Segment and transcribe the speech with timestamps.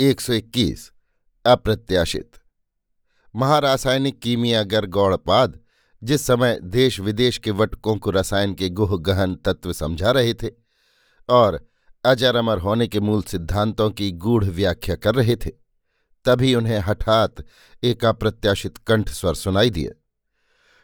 [0.00, 0.92] 121
[1.44, 2.30] अप्रत्याशित।
[3.36, 5.58] महारासायनिक कीमियागर गौड़पाद
[6.02, 10.50] जिस समय देश विदेश के वटकों को रसायन के गुह गहन तत्व समझा रहे थे
[11.28, 11.68] और
[12.04, 15.50] अजर अमर होने के मूल सिद्धांतों की गूढ़ व्याख्या कर रहे थे,
[16.24, 17.44] तभी उन्हें हठात
[17.82, 19.92] एक अप्रत्याशित कंठ स्वर सुनाई दिया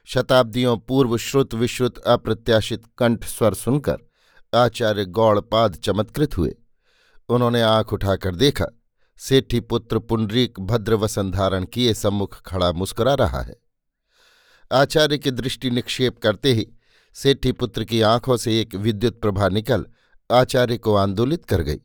[0.05, 3.99] शताब्दियों पूर्व श्रुत विश्रुत अप्रत्याशित कंठ स्वर सुनकर
[4.55, 6.57] आचार्य गौड़पाद चमत्कृत हुए।
[7.29, 8.67] उन्होंने आँख उठाकर देखा
[9.19, 13.57] सेठी पुत्र पुंडरीक भद्रवसन धारण किए सम्मुख खड़ा मुस्कुरा रहा है।
[14.73, 16.67] आचार्य की दृष्टि निक्षेप करते ही
[17.15, 19.87] सेठी पुत्र की आँखों से एक विद्युत प्रभा निकल
[20.31, 21.81] आचार्य को आंदोलित कर गई।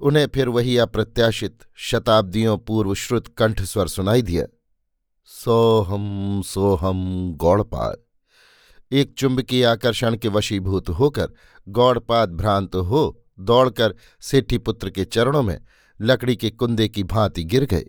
[0.00, 4.44] उन्हें फिर वही अप्रत्याशित शताब्दियों पूर्व श्रुत कंठस्वर सुनाई दिया।
[5.24, 7.96] सोहम सोहम, गौड़पाद।
[8.92, 11.28] एक चुंबकीय आकर्षण के वशीभूत होकर
[11.68, 15.60] गौड़पाद भ्रांत हो दौड़कर सेठी पुत्र के चरणों में
[16.00, 17.84] लकड़ी के कुंदे की भांति गिर गए।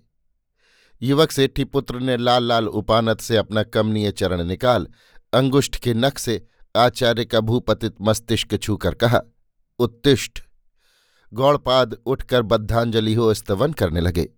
[1.02, 4.88] युवक सेठी पुत्र ने लाल लाल उपानत से अपना कमनीय चरण निकाल,
[5.34, 9.22] अंगुष्ठ के नख से आचार्य का भूपतित मस्तिष्क छूकर कहा
[9.80, 10.42] उत्तिष्ठ
[11.34, 14.30] गौड़पाद उठकर बद्धांजलि हो स्तवन करने लगे।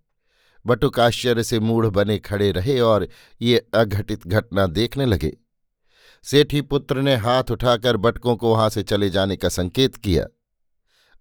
[0.65, 3.07] बटुक आश्चर्य से मूढ़ बने खड़े रहे और
[3.41, 5.37] ये अघटित घटना देखने लगे।
[6.23, 10.25] सेठी पुत्र ने हाथ उठाकर बटकों को वहाँ से चले जाने का संकेत किया।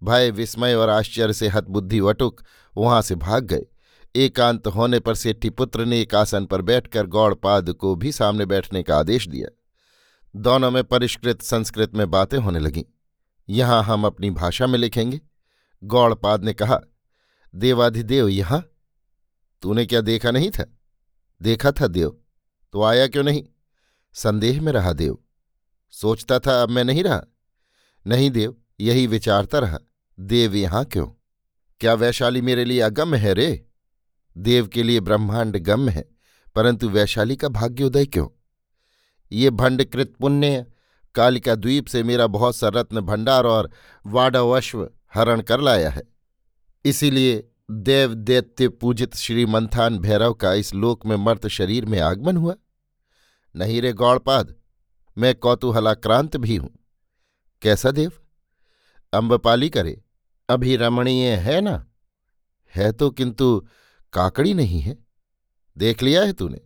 [0.02, 2.42] भय, विस्मय और आश्चर्य से हतबुद्धि वटुक
[2.76, 3.66] वहाँ से भाग गए।
[4.16, 8.82] एकांत होने पर सेठी पुत्र ने एक आसन पर बैठकर गौड़पाद को भी सामने बैठने
[8.82, 9.48] का आदेश दिया।
[10.36, 12.84] दोनों में परिष्कृत, संस्कृत में बातें होने लगीं।
[13.48, 15.20] यहाँ हम अपनी भाषा में लिखेंगे।
[15.84, 16.80] गौड़पाद ने कहा,
[17.54, 18.68] देवाधिदेव यहाँ?
[19.62, 20.64] तूने क्या देखा नहीं था?
[21.42, 22.18] देखा था देव।
[22.72, 23.44] तो आया क्यों नहीं?
[24.12, 25.18] संदेह में रहा देव।
[25.90, 27.22] सोचता था अब मैं नहीं रहा।
[28.06, 29.78] नहीं देव, यही विचारता रहा।
[30.22, 31.06] देव यहाँ क्यों?
[31.80, 33.66] क्या वैशाली मेरे लिए अगम्य है रे?
[34.36, 36.04] देव के लिए ब्रह्मांड गम्य है,
[36.56, 38.26] परंतु वैशाली का भाग्योदय क्यों?
[39.32, 40.64] ये भंडकृत पुण्य
[41.14, 43.70] कालिका द्वीप से मेरा बहुत सा रत्न भंडार और
[44.04, 46.02] वाडवश्व हरण कर लाया है।
[46.84, 52.36] इसीलिए देव दैत्य पूजित श्री मंथान भैरव का इस लोक में मर्त शरीर में आगमन
[52.36, 52.54] हुआ।
[53.54, 54.54] नहीं रे गौड़पाद,
[55.16, 56.70] मैं कौतूहलाक्रांत भी हूँ।
[57.62, 58.12] कैसा देव?
[59.12, 60.00] अम्बपाली करे
[60.52, 61.86] अभी रमणीय है ना?
[62.76, 63.68] है तो किंतु
[64.12, 64.98] काकड़ी नहीं है।
[65.78, 66.60] देख लिया है तूने।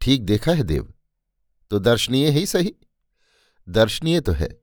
[0.00, 0.94] ठीक देखा है देव।
[1.70, 2.74] तो दर्शनीय ही सही।
[3.68, 4.60] दर्शनीय तो है।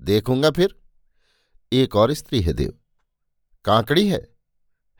[0.00, 0.82] देखूँगा फिर।
[1.72, 2.78] एक और स्त्री है देव।
[3.64, 4.36] कांकड़ी है।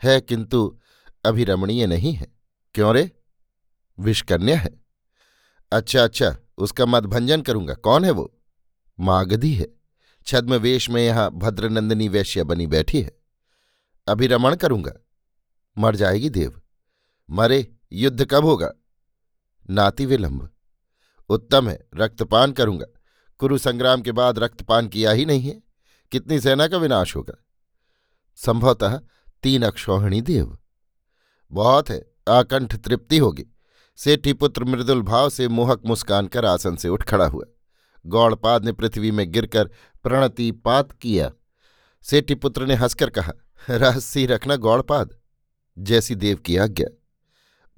[0.03, 0.79] है किंतु
[1.25, 2.27] अभी रमणीय नहीं है।
[2.75, 3.11] क्यों रे?
[3.99, 4.85] विषकन्या है।
[5.73, 8.41] अच्छा अच्छा उसका मदभंजन करूँगा। कौन है वो?
[9.01, 9.76] मागधी है।
[10.27, 13.19] छद्म वेश में यहाँ भद्रनंदिनी वैश्य बनी बैठी है।
[14.09, 14.93] अभी रमण करूँगा।
[15.79, 16.63] मर जाएगी देव।
[17.31, 18.73] मरे, युद्ध कब होगा?
[19.71, 20.51] नाति विलंब।
[21.29, 22.87] उत्तम है, रक्तपान करूँगा।
[23.39, 25.63] कुरु संग्राम के बाद रक्तपान किया ही नहीं है।
[26.13, 27.45] कितनी सेना का विनाश होगा?
[28.37, 29.01] संभवतः
[29.43, 30.59] तीन अक्षौहिणी देव।
[31.53, 33.45] बहुत है, आकंठ तृप्ति होगी।
[33.97, 37.45] सेठी पुत्र मृदुल भाव से मोहक मुस्कान कर आसन से उठ खड़ा हुआ।
[38.07, 39.71] गौड़पाद ने पृथ्वी में गिरकर
[40.07, 41.33] प्रणतिपात किया।
[42.03, 43.33] सेठीपुत्र ने हंसकर कहा,
[43.71, 45.19] रहस्य रखना गौड़पाद,
[45.79, 46.89] जैसी देव की आज्ञा।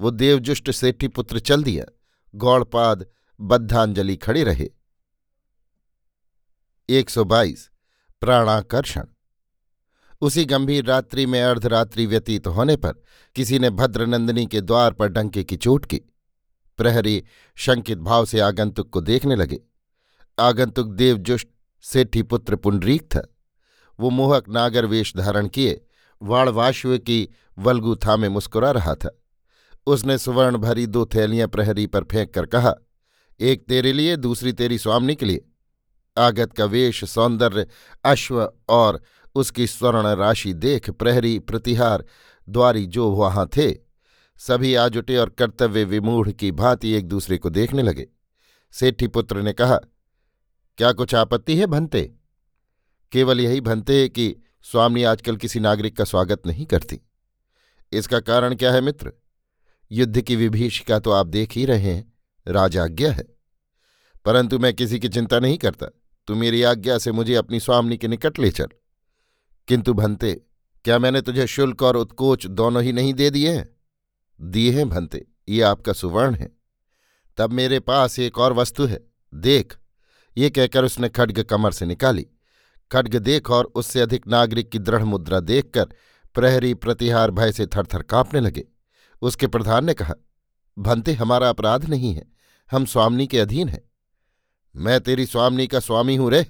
[0.00, 1.84] वो देवजुष्ट सेठीपुत्र चल दिया,
[2.34, 3.06] गौड़पाद
[3.41, 4.71] बद्धांजलि खड़े रहे।
[6.88, 7.71] 122
[8.21, 9.05] प्राणाकर्षण।
[10.21, 12.93] उसी गंभीर रात्रि में अर्धरात्रि व्यतीत होने पर
[13.34, 16.00] किसी ने भद्रनंदिनी के द्वार पर डंके की चोट की।
[16.77, 17.25] प्रहरी
[17.55, 19.61] शंकित भाव से आगंतुक को देखने लगे।
[20.38, 21.49] आगंतुक देवजुष्ट
[21.83, 23.34] सेठी पुत्र पुंडरीक था।
[24.00, 25.84] वो मोहक नागर वेश धारण किए
[26.22, 27.28] वाणवाश्व की
[27.59, 29.22] वलगु थामे मुस्कुरा रहा था।
[29.87, 32.75] उसने सुवर्ण भरी दो थैलियाँ प्रहरी पर फेंक कर कहा,
[33.41, 35.49] एक तेरे लिए, दूसरी तेरी स्वामनी के लिए।
[36.19, 37.67] आगत का वेश, सौंदर्य,
[38.05, 39.03] अश्व और
[39.34, 42.05] उसकी स्वर्ण राशि देख प्रहरी, प्रतिहार,
[42.49, 43.75] द्वारी जो वहाँ थे,
[44.37, 48.06] सभी आज उठे और कर्तव्य विमूढ़ की भांति एक दूसरे को देखने लगे।
[48.73, 49.81] सेठी पुत्र ने कहा
[50.79, 52.13] क्या कुछ आपत्ति है भनते
[53.13, 57.01] केवल यही भनते कि स्वामी आजकल किसी नागरिक का स्वागत नहीं करती।
[57.93, 59.13] इसका कारण क्या है मित्र?
[59.93, 62.13] युद्ध की विभीषिका तो आप देख ही रहे हैं,
[62.49, 63.25] राजाज्ञा है।
[64.25, 65.87] परंतु मैं किसी की चिंता नहीं करता।
[66.27, 68.69] तू मेरी आज्ञा से मुझे अपनी स्वामी के निकट ले चल।
[69.69, 70.43] किंतु भनते
[70.85, 73.77] क्या मैंने तुझे शुल्क और उत्कोच दोनों ही नहीं दे दिए हैं?
[74.41, 76.57] दिए हैं भनते ये आपका सुवर्ण है।
[77.37, 79.01] तब मेरे पास एक और वस्तु है,
[79.35, 79.77] देख।
[80.38, 82.26] ये कहकर उसने खड्ग कमर से निकाली।
[82.90, 85.88] खड्ग देख और उससे अधिक नागरिक की दृढ़ मुद्रा देखकर
[86.35, 88.64] प्रहरी प्रतिहार भय से थरथर कांपने लगे।
[89.23, 90.14] उसके प्रधान ने कहा,
[90.79, 92.25] भंते, हमारा अपराध नहीं है।
[92.70, 93.82] हम स्वामी के अधीन हैं।
[94.76, 96.44] मैं तेरी स्वामी का स्वामी हूँ रे।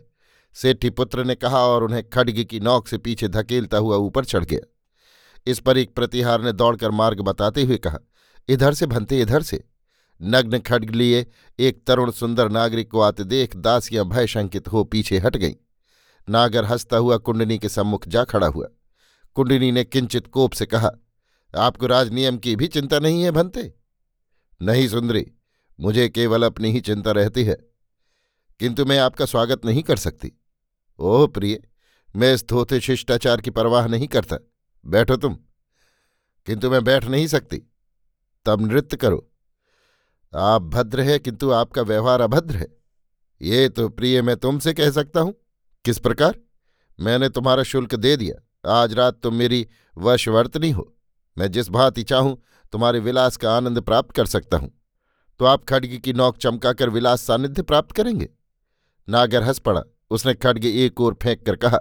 [0.57, 4.45] सेठी पुत्र ने कहा और उन्हें खड्ग की नौक से पीछे धकेलता हुआ ऊपर चढ़
[4.45, 4.61] गया।
[5.47, 7.99] इस पर एक प्रतिहार ने दौड़कर मार्ग बताते हुए कहा,
[8.49, 9.65] इधर से भंते, इधर से।
[10.23, 11.27] नग्न खड्ग लिए
[11.59, 15.55] एक तरुण सुंदर नागरिक को आते देख दासियाँ भय शंकित हो पीछे हट गईं।
[16.29, 18.69] नागर हंसता हुआ कुंडनी के सम्मुख जा खड़ा हुआ।
[19.35, 20.91] कुंडनी ने किंचित कोप से कहा,
[21.57, 23.75] आपको राजनियम की भी चिंता नहीं है भंते?
[24.63, 25.27] नहीं सुंदरी,
[25.81, 27.59] मुझे केवल अपनी ही चिंता रहती है।
[28.61, 30.33] किंतु मैं आपका स्वागत नहीं कर सकती।
[30.99, 31.63] ओह प्रिय,
[32.17, 34.39] मैं इस धोते शिष्टाचार की परवाह नहीं करता।
[34.87, 35.39] बैठो तुम।
[36.47, 37.63] किंतु मैं बैठ नहीं सकती।
[38.45, 39.31] तब नृत्य करो।
[40.33, 42.67] आप भद्र है, किंतु आपका व्यवहार अभद्र है।
[43.41, 45.35] ये तो प्रिय मैं तुमसे कह सकता हूँ।
[45.85, 46.35] किस प्रकार?
[46.99, 49.67] मैंने तुम्हारा शुल्क दे दिया। आज रात तुम मेरी
[49.97, 50.93] वशवर्तनी हो।
[51.37, 52.37] मैं जिस भांति चाहूँ,
[52.73, 54.71] तुम्हारे विलास का आनंद प्राप्त कर सकता हूँ।
[55.41, 58.29] तो आप खड्ग की नौक चमकाकर विलास सानिध्य प्राप्त करेंगे?
[59.09, 61.79] नागर हंस पड़ा। उसने खड्ग एक ओर फेंक कर कहा,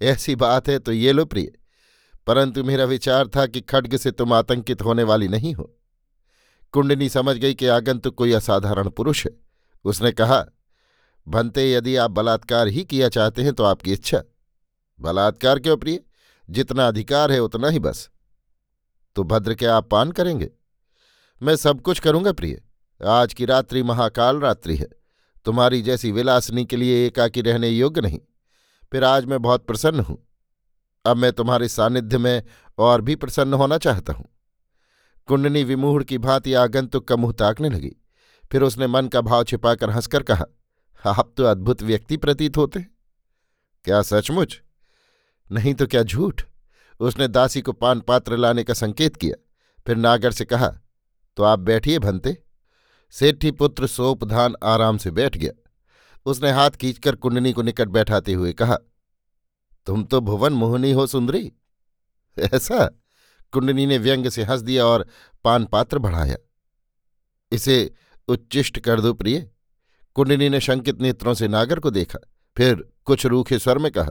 [0.00, 1.52] ऐसी बात है तो ये लो प्रिय।
[2.26, 5.70] परंतु मेरा विचार था कि खड्ग से तुम आतंकित होने वाली नहीं हो।
[6.74, 9.32] कुंडनी समझ गई कि आगंतुक कोई असाधारण पुरुष है।
[9.84, 10.46] उसने कहा,
[11.28, 14.22] भंते, यदि आप बलात्कार ही किया चाहते हैं तो आपकी इच्छा।
[15.00, 16.00] बलात्कार क्यों प्रिय?
[16.50, 18.10] जितना अधिकार है उतना ही बस।
[19.16, 20.50] तो भद्र, क्या आप पान करेंगे?
[21.42, 22.62] मैं सब कुछ करूँगा प्रिय।
[23.06, 24.88] आज की रात्रि महाकाल रात्रि है।
[25.44, 28.20] तुम्हारी जैसी विलासनी के लिए एकाकी रहने योग्य नहीं।
[28.92, 30.28] फिर आज मैं बहुत प्रसन्न हूँ।
[31.06, 32.42] अब मैं तुम्हारे सानिध्य में
[32.78, 34.26] और भी प्रसन्न होना चाहता हूँ।
[35.28, 37.92] कुंडनी विमूढ़ की भांति आगंतुक का मुँह ताकने लगी।
[38.52, 40.44] फिर उसने मन का भाव छिपाकर हंसकर कहा,
[41.04, 42.80] आप तो अद्भुत व्यक्ति प्रतीत होते
[43.84, 44.60] क्या सचमुच?
[45.50, 46.42] नहीं तो क्या झूठ?
[47.00, 49.36] उसने दासी को पान पात्र लाने का संकेत किया।
[49.86, 50.68] फिर नागर से कहा
[51.36, 52.36] तो आप बैठिए भंते।
[53.12, 55.52] सेठी पुत्र सोपधान आराम से बैठ गया।
[56.26, 58.76] उसने हाथ खींचकर कुंडनी को निकट बैठाते हुए कहा,
[59.86, 61.52] तुम तो भुवन मोहनी हो सुंदरी।
[62.36, 62.88] ऐसा?
[63.52, 65.06] कुंडनी ने व्यंग से हंस दिया और
[65.44, 66.36] पान पात्र बढ़ाया।
[67.52, 67.94] इसे
[68.28, 69.50] उच्चिष्ट कर दो प्रिय।
[70.14, 72.18] कुंडनी ने शंकित नेत्रों से नागर को देखा।
[72.56, 74.10] फिर कुछ रूखे स्वर में कहा,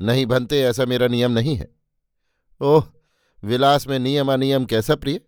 [0.00, 1.68] नहीं बनते ऐसा मेरा नियम नहीं है।
[2.60, 2.84] ओह,
[3.44, 5.20] विलास में नियम अनियम कैसा प्रिय?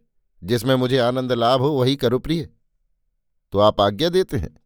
[0.45, 2.49] जिसमें मुझे आनंद लाभ हो, वही करो प्रिय।
[3.53, 4.61] तो आप आज्ञा देते हैं?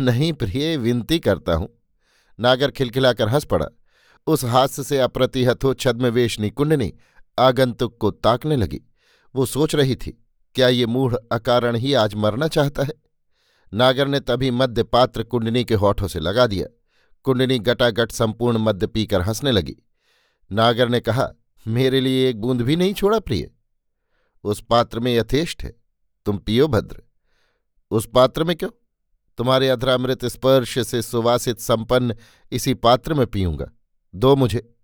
[0.00, 1.82] नहीं प्रिय, विनती करता हूँ।
[2.40, 3.66] नागर खिलखिलाकर हंस पड़ा।
[4.26, 6.94] उस हास्य से अप्रतिहत हो छद्मवेशनी कुंडनी।
[7.38, 8.80] आगंतुक को ताकने लगी।
[9.34, 10.24] वो सोच रही थी,
[10.54, 12.92] क्या ये मूढ़ अकारण ही आज मरना चाहता है?
[13.74, 16.66] नागर ने तभी मद्य पात्र कुंडनी के होठों से लगा दिया।
[17.22, 19.76] कुंडनी गटागट संपूर्ण मद्य पीकर हंसने लगी।
[20.52, 21.32] नागर ने कहा,
[21.66, 23.50] मेरे लिए एक बूंद भी नहीं छोड़ा, प्रिय।
[24.44, 25.76] उस पात्र में यथेष्ट है।
[26.26, 27.02] तुम पियो भद्र।
[27.90, 28.70] उस पात्र में क्यों?
[29.38, 32.16] तुम्हारे अधरामृत स्पर्श से सुवासित संपन्न
[32.52, 33.70] इसी पात्र में पीऊँगा।
[34.14, 34.74] दो मुझे।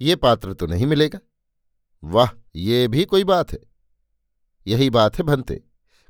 [0.00, 1.18] ये पात्र तो नहीं मिलेगा।
[2.02, 3.58] वाह, ये भी कोई बात है।
[4.66, 5.62] यही बात है भंते।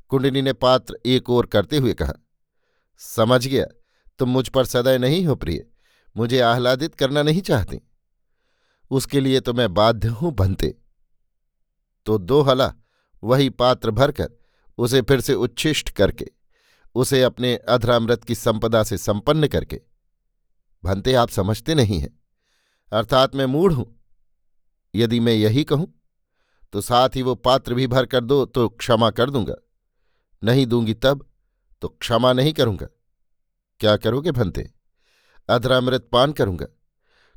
[0.09, 2.13] कुंडनी ने पात्र एक ओर करते हुए कहा,
[2.97, 3.65] समझ गया,
[4.19, 5.65] तुम मुझ पर सदैव नहीं हो प्रिय,
[6.17, 7.79] मुझे आह्लादित करना नहीं चाहती।
[8.91, 10.75] उसके लिए तो मैं बाध्य हूँ भंते।
[12.05, 12.73] तो दो हला,
[13.23, 14.29] वही पात्र भरकर,
[14.77, 16.27] उसे फिर से उच्छिष्ट करके,
[16.95, 19.81] उसे अपने अधरामृत की संपदा से संपन्न करके।
[20.83, 22.19] भंते, आप समझते नहीं हैं।
[22.91, 23.98] अर्थात मैं मूढ़ हूँ।
[24.95, 25.93] यदि मैं यही कहूँ
[26.73, 29.55] तो साथ ही वो पात्र भी भर कर दो तो क्षमा कर दूँगा।
[30.43, 31.25] नहीं दूँगी तब
[31.81, 32.87] तो क्षमा नहीं करूँगा।
[33.79, 34.69] क्या करोगे भंते?
[35.49, 36.65] अधरामृत पान करूँगा।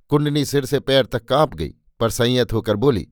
[0.08, 3.08] कुंडनी सिर से पैर तक काँप गई, पर संयत होकर बोली,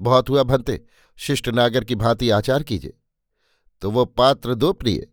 [0.00, 0.80] बहुत हुआ भंते,
[1.18, 2.94] शिष्ट नागर की भांति आचार कीजिए।
[3.82, 5.06] तो वो पात्र दो प्रिय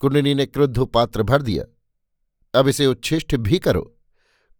[0.00, 1.64] कुंडनी ने क्रुद्ध पात्र भर दिया।
[2.54, 3.97] अब इसे उच्छिष्ट भी करो।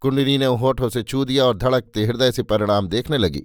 [0.01, 3.43] कुंडनी ने होठों से छू दिया और धड़कते हृदय से परिणाम देखने लगी।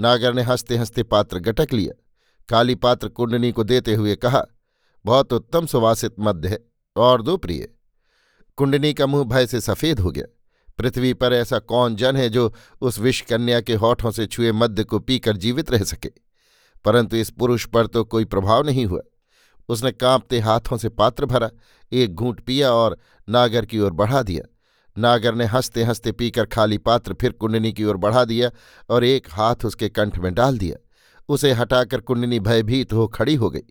[0.00, 2.02] नागर ने हँसते हँसते पात्र गटक लिया।
[2.48, 4.44] काली पात्र कुंडनी को देते हुए कहा,
[5.04, 6.58] बहुत उत्तम सुवासित मध्य है
[6.96, 7.68] और दो प्रिय
[8.56, 10.24] कुंडनी का मुँह भय से सफ़ेद हो गया।
[10.78, 14.84] पृथ्वी पर ऐसा कौन जन है जो उस विष कन्या के होठों से छुए मध्य
[14.84, 16.10] को पीकर जीवित रह सके?
[16.84, 19.00] परंतु इस पुरुष पर तो कोई प्रभाव नहीं हुआ।
[19.68, 21.50] उसने कांपते हाथों से पात्र भरा,
[21.92, 22.98] एक घूंट पिया और
[23.28, 24.48] नागर की ओर बढ़ा दिया।
[24.98, 28.50] नागर ने हँसते हँसते पीकर खाली पात्र फिर कुंडनी की ओर बढ़ा दिया
[28.90, 30.76] और एक हाथ उसके कंठ में डाल दिया।
[31.28, 33.62] उसे हटाकर कुंडनी भयभीत हो खड़ी हो गई।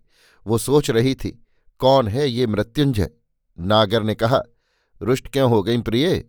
[0.48, 1.46] वो सोच रही थी,
[1.80, 3.10] कौन है ये मृत्युंजय?
[3.60, 4.42] नागर ने कहा,
[5.02, 6.26] रुष्ट क्यों हो गई प्रिय?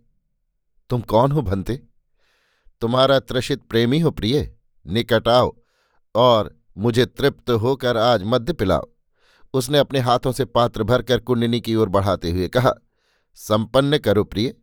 [0.89, 1.83] तुम कौन हो भंते?
[2.81, 4.53] तुम्हारा त्रषित प्रेमी हो प्रिय।
[4.87, 5.55] निकट आओ
[6.15, 8.89] और मुझे तृप्त होकर आज मध्य पिलाओ।
[9.53, 12.73] उसने अपने हाथों से पात्र भरकर कुंडनी की ओर बढ़ाते हुए कहा,
[13.35, 14.53] संपन्न करो प्रिय।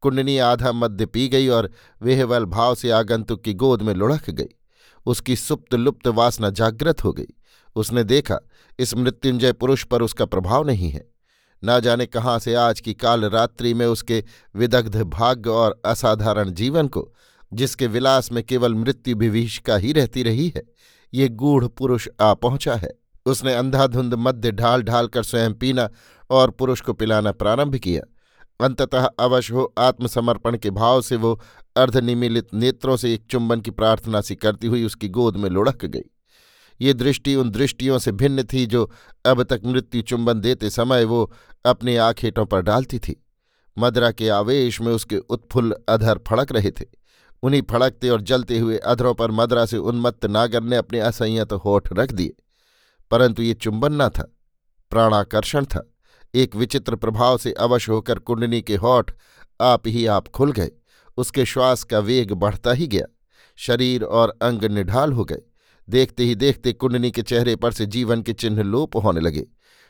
[0.00, 1.70] कुंडनी आधा मध्य पी गई और
[2.02, 4.48] वेहवल भाव से आगंतुक की गोद में लुढ़क गई।
[5.06, 7.26] उसकी सुप्त लुप्त वासना जागृत हो गई।
[7.76, 8.38] उसने देखा,
[8.78, 11.10] इस मृत्युंजय पुरुष पर उसका प्रभाव नहीं है।
[11.64, 14.24] न जाने कहाँ से आज की काल रात्रि में उसके
[14.56, 17.14] विदग्ध भाग्य और असाधारण जीवन को,
[17.52, 20.62] जिसके विलास में केवल मृत्यु विभीषिका ही रहती रही है,
[21.14, 22.90] ये गूढ़ पुरुष आ पहुँचा है।
[23.26, 25.88] उसने अंधाधुंध मध्य ढाल ढाल कर स्वयं पीना
[26.30, 28.02] और पुरुष को पिलाना प्रारंभ किया।
[28.60, 31.40] अंततः अवश्य हो आत्मसमर्पण के भाव से वो
[31.76, 36.02] अर्धनिमिलित नेत्रों से एक चुंबन की प्रार्थना सी करती हुई उसकी गोद में लुढ़क गई।
[36.80, 38.90] ये दृष्टि उन दृष्टियों से भिन्न थी जो
[39.26, 41.32] अब तक मृत्यु चुंबन देते समय वो
[41.66, 43.24] अपने आखेटों पर डालती थी।
[43.78, 46.84] मदरा के आवेश में उसके उत्फुल्ल अधर फड़क रहे थे।
[47.42, 51.88] उन्हीं फड़कते और जलते हुए अधरों पर मदरा से उन्मत्त नागर ने अपने असंयत होठ
[51.92, 52.34] रख दिए।
[53.10, 54.32] परंतु ये चुंबन न था,
[54.90, 55.94] प्राणाकर्षण था।
[56.34, 59.10] एक विचित्र प्रभाव से अवश होकर कुंडनी के होठ
[59.60, 60.70] आप ही आप खुल गए।
[61.16, 63.06] उसके श्वास का वेग बढ़ता ही गया।
[63.56, 65.42] शरीर और अंग निढाल हो गए।
[65.90, 69.46] देखते ही देखते कुंडनी के चेहरे पर से जीवन के चिन्ह लोप होने लगे।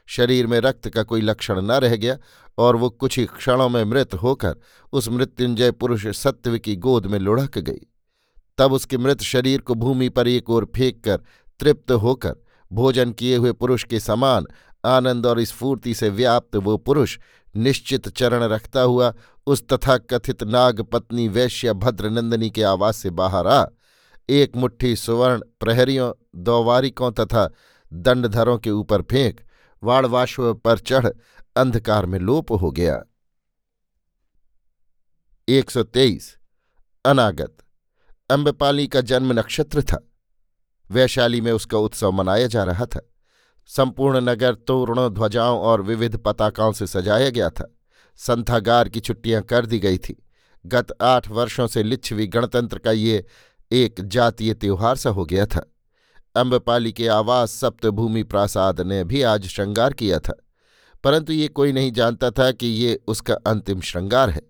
[0.07, 2.19] शरीर में रक्त का कोई लक्षण न रह गया
[2.59, 4.57] और वो कुछ ही क्षणों में मृत होकर
[4.93, 7.87] उस मृत्युंजय पुरुष सत्व की गोद में लुढ़क गई।
[8.59, 11.17] तब उसके मृत शरीर को भूमि पर एक ओर फेंक कर
[11.61, 12.35] तृप्त होकर
[12.73, 14.47] भोजन किए हुए पुरुष के समान
[14.89, 17.19] आनंद और स्फूर्ति से व्याप्त वो पुरुष
[17.57, 19.15] निश्चित चरण रखता हुआ
[19.47, 23.65] उस तथाकथित नाग पत्नी वैश्य भद्रनंदनी के आवास से बाहर आ।
[24.31, 27.51] एक मुट्ठी सुवर्ण प्रहरियों, दौवारिकों तथा
[27.93, 29.41] दंडधरों के ऊपर फेंक
[29.83, 31.07] वाणवाश्व पर चढ़
[31.57, 33.05] अंधकार में लोप हो गया।
[35.49, 36.37] एक सौ तेईस।
[37.05, 37.57] अनागत।
[38.31, 40.09] अम्बपाली का जन्म नक्षत्र था।
[40.91, 43.01] वैशाली में उसका उत्सव मनाया जा रहा था।
[43.69, 47.77] संपूर्ण नगर तोरणों ध्वजाओं और विविध पताकाओं से सजाया गया था।
[48.17, 50.27] संथागार की छुट्टियाँ कर दी गई थी।
[50.67, 53.25] गत आठ वर्षों से लिच्छवी गणतंत्र का ये
[53.73, 55.75] एक जातीय त्योहार सा हो गया था।
[56.37, 60.45] अम्बपाली के आवास सप्तभूमि प्रासाद ने भी आज श्रृंगार किया था।
[61.05, 64.43] परंतु ये कोई नहीं जानता था कि ये उसका अंतिम श्रृंगार है।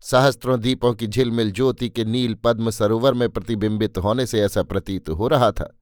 [0.00, 5.08] सहस्त्रों दीपों की झिलमिल ज्योति के नील पद्म सरोवर में प्रतिबिंबित होने से ऐसा प्रतीत
[5.08, 5.78] हो रहा था।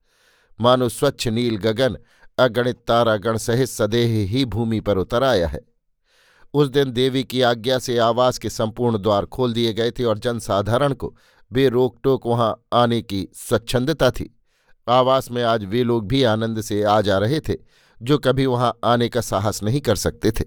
[0.61, 1.97] मानो स्वच्छ नील गगन
[2.37, 5.59] अगणित तारागण सहित सदेह ही भूमि पर उतर आया है।
[6.53, 10.19] उस दिन देवी की आज्ञा से आवास के संपूर्ण द्वार खोल दिए गए थे और
[10.19, 11.15] जनसाधारण को
[11.51, 14.39] बेरोक टोक वहाँ आने की स्वच्छंदता थी।
[14.87, 17.53] आवास में आज वे लोग भी आनंद से आ जा रहे थे,
[18.01, 20.45] जो कभी वहाँ आने का साहस नहीं कर सकते थे।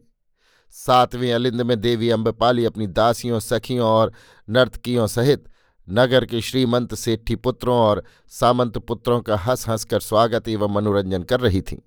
[0.70, 4.12] सातवें अलिंद में देवी अम्बपाली अपनी दासियों, सखियों और
[4.48, 5.44] नर्तकियों सहित
[5.92, 11.40] नगर के श्रीमंत सेठी पुत्रों और सामंत पुत्रों का हंस हंसकर स्वागत एवं मनोरंजन कर
[11.40, 11.78] रही थीं।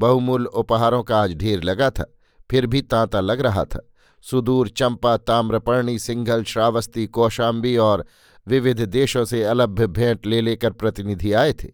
[0.00, 2.16] बहुमूल्य उपहारों का आज ढेर लगा था,
[2.50, 3.90] फिर भी तांता लग रहा था।
[4.22, 8.06] सुदूर चंपा, ताम्रपर्णी, सिंघल, श्रावस्ती, कौशाम्बी और
[8.46, 11.68] विविध देशों से अलभ्य भेंट ले लेकर प्रतिनिधि आए थे।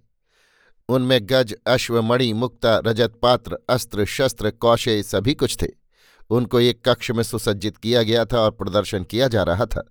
[0.89, 5.69] उनमें गज अश्वमणि मुक्ता, रजत, पात्र, अस्त्र, शस्त्र, कौशे सभी कुछ थे।
[6.31, 9.89] उनको एक कक्ष में सुसज्जित किया गया था और प्रदर्शन किया जा रहा था।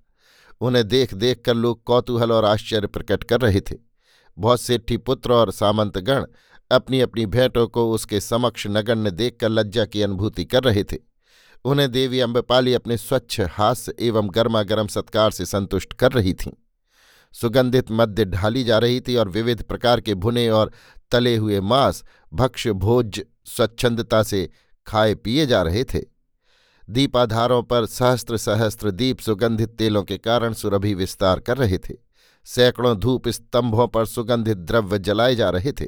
[0.62, 3.76] उन्हें देख देख कर लोग कौतूहल और आश्चर्य प्रकट कर रहे थे।
[4.38, 6.26] बहुत सेठी पुत्र और सामंतगण
[6.72, 10.98] अपनी अपनी भेंटों को उसके समक्ष नगण्य देखकर लज्जा की अनुभूति कर रहे थे।
[11.66, 16.52] उन्हें देवी अम्बपाली अपने स्वच्छ हास्य एवं गर्मागर्म सत्कार से संतुष्ट कर रही थीं।
[17.34, 20.72] सुगंधित मध्य ढाली जा रही थी और विविध प्रकार के भुने और
[21.12, 22.04] तले हुए मांस
[22.34, 24.50] भक्ष भोज स्वच्छंदता से
[24.88, 26.11] खाए पिए जा रहे थे।
[26.92, 31.94] दीपाधारों पर सहस्त्र सहस्त्र दीप सुगंधित तेलों के कारण सुरभि विस्तार कर रहे थे।
[32.46, 35.86] सैकड़ों धूप स्तंभों पर सुगंधित द्रव्य जलाए जा रहे थे।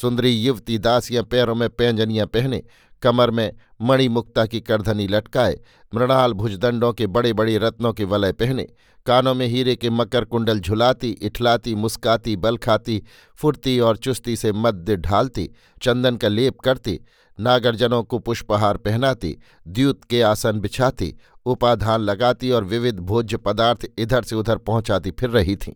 [0.00, 2.62] सुंदरी युवती दासियाँ पैरों में पैंजनियाँ पहने,
[3.02, 3.52] कमर में
[3.82, 5.60] मणिमुक्ता की करधनी लटकाए,
[5.94, 8.66] मृणाल भुजदंडों के बड़े बड़े रत्नों के वलय पहने,
[9.06, 13.02] कानों में हीरे के मकर कुंडल झुलाती, इठलाती, मुस्काती बल खाती
[13.36, 15.50] फुर्ती और चुस्ती से मध्य ढालती,
[15.82, 17.00] चंदन का लेप करती
[17.40, 19.38] नागरजनों को पुष्पहार पहनाती,
[19.68, 21.16] द्यूत के आसन बिछाती,
[21.46, 25.72] उपाधान लगाती और विविध भोज्य पदार्थ इधर से उधर पहुंचाती फिर रही थीं।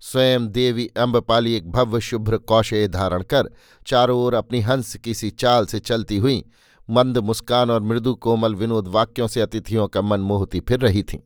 [0.00, 3.50] स्वयं देवी अम्बपाली एक भव्य शुभ्र कौशय धारण कर,
[3.86, 6.44] चारों ओर अपनी हंस किसी चाल से चलती हुई,
[6.90, 11.18] मंद मुस्कान और मृदु कोमल विनोद वाक्यों से अतिथियों का मन मोहती फिर रही थीं।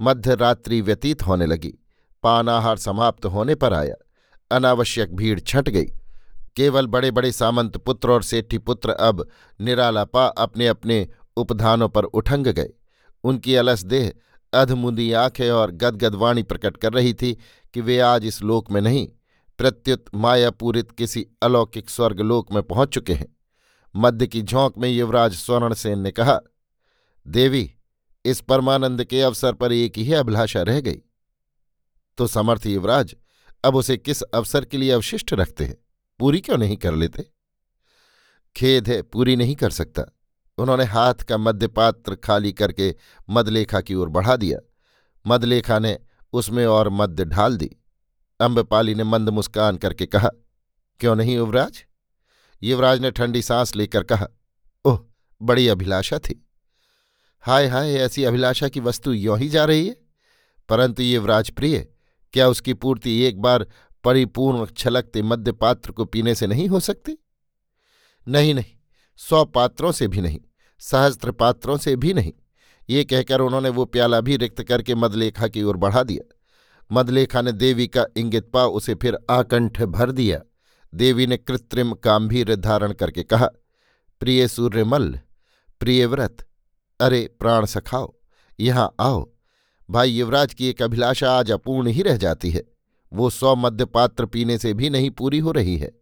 [0.00, 1.74] मध्य रात्रि व्यतीत होने लगी,
[2.22, 3.94] पानाहार समाप्त होने पर आया,
[4.50, 5.86] अनावश्यक भीड़ छट गई।
[6.58, 9.28] केवल बड़े बड़े सामंत पुत्र और सेठी पुत्र अब
[9.60, 12.68] निरालापा अपने अपने उपधानों पर उठंग गए।
[13.24, 14.12] उनकी अलस देह,
[14.52, 17.38] अधमुदी आँखें और गदगद वाणी प्रकट कर रही थी
[17.74, 19.08] कि वे आज इस लोक में नहीं,
[19.58, 23.36] प्रत्युत मायापूरित किसी अलौकिक स्वर्गलोक में पहुँच चुके हैं।
[23.96, 26.40] मध्य की झोंक में युवराज स्वर्णसेन ने कहा,
[27.28, 27.74] देवी,
[28.24, 31.02] इस परमानंद के अवसर पर एक ही अभिलाषा रह गई।
[32.18, 33.14] तो समर्थ युवराज,
[33.64, 35.76] अब उसे किस अवसर के लिए अवशिष्ट रखते हैं?
[36.18, 37.26] पूरी क्यों नहीं कर लेते?
[38.56, 40.02] खेद है, पूरी नहीं कर सकता।
[40.58, 42.94] उन्होंने हाथ का मध्यपात्र खाली करके
[43.30, 44.58] मदलेखा की ओर बढ़ा दिया।
[45.26, 45.98] मदलेखा ने
[46.32, 47.70] उसमें और मध्य ढाल दी।
[48.40, 50.28] अम्बपाली ने मंद मुस्कान करके कहा,
[51.00, 51.84] क्यों नहीं युवराज?
[52.62, 54.26] युवराज ने ठंडी सांस लेकर कहा,
[54.84, 55.00] ओह,
[55.42, 56.48] बड़ी अभिलाषा थी।
[57.40, 59.96] हाय हाय, ऐसी अभिलाषा की वस्तु यों ही जा रही है?
[60.68, 61.88] परंतु युवराज प्रिय,
[62.32, 63.66] क्या उसकी पूर्ति एक बार
[64.04, 67.16] परिपूर्ण छलकते मध्य पात्र को पीने से नहीं हो सकती?
[68.26, 68.76] नहीं नहीं,
[69.20, 70.40] सौ पात्रों से भी नहीं,
[70.80, 72.32] सहस्त्र पात्रों से भी नहीं।
[72.88, 76.34] ये कहकर उन्होंने वो प्याला भी रिक्त करके मदलेखा की ओर बढ़ा दिया।
[76.90, 80.40] मदलेखा ने देवी का इंगित पा उसे फिर आकंठ भर दिया।
[80.94, 83.46] देवी ने कृत्रिम काम्भीर धारण करके कहा,
[84.20, 85.20] प्रिय सूर्यमल्ल
[85.80, 86.46] प्रिय व्रत,
[87.00, 88.14] अरे प्राण सखाओ,
[88.58, 89.28] यहाँ आओ।
[89.88, 92.62] भाई युवराज की एक अभिलाषा आज अपूर्ण ही रह जाती है।
[93.12, 95.92] वो सौ मध्यपात्र पीने से भी नहीं पूरी हो रही है।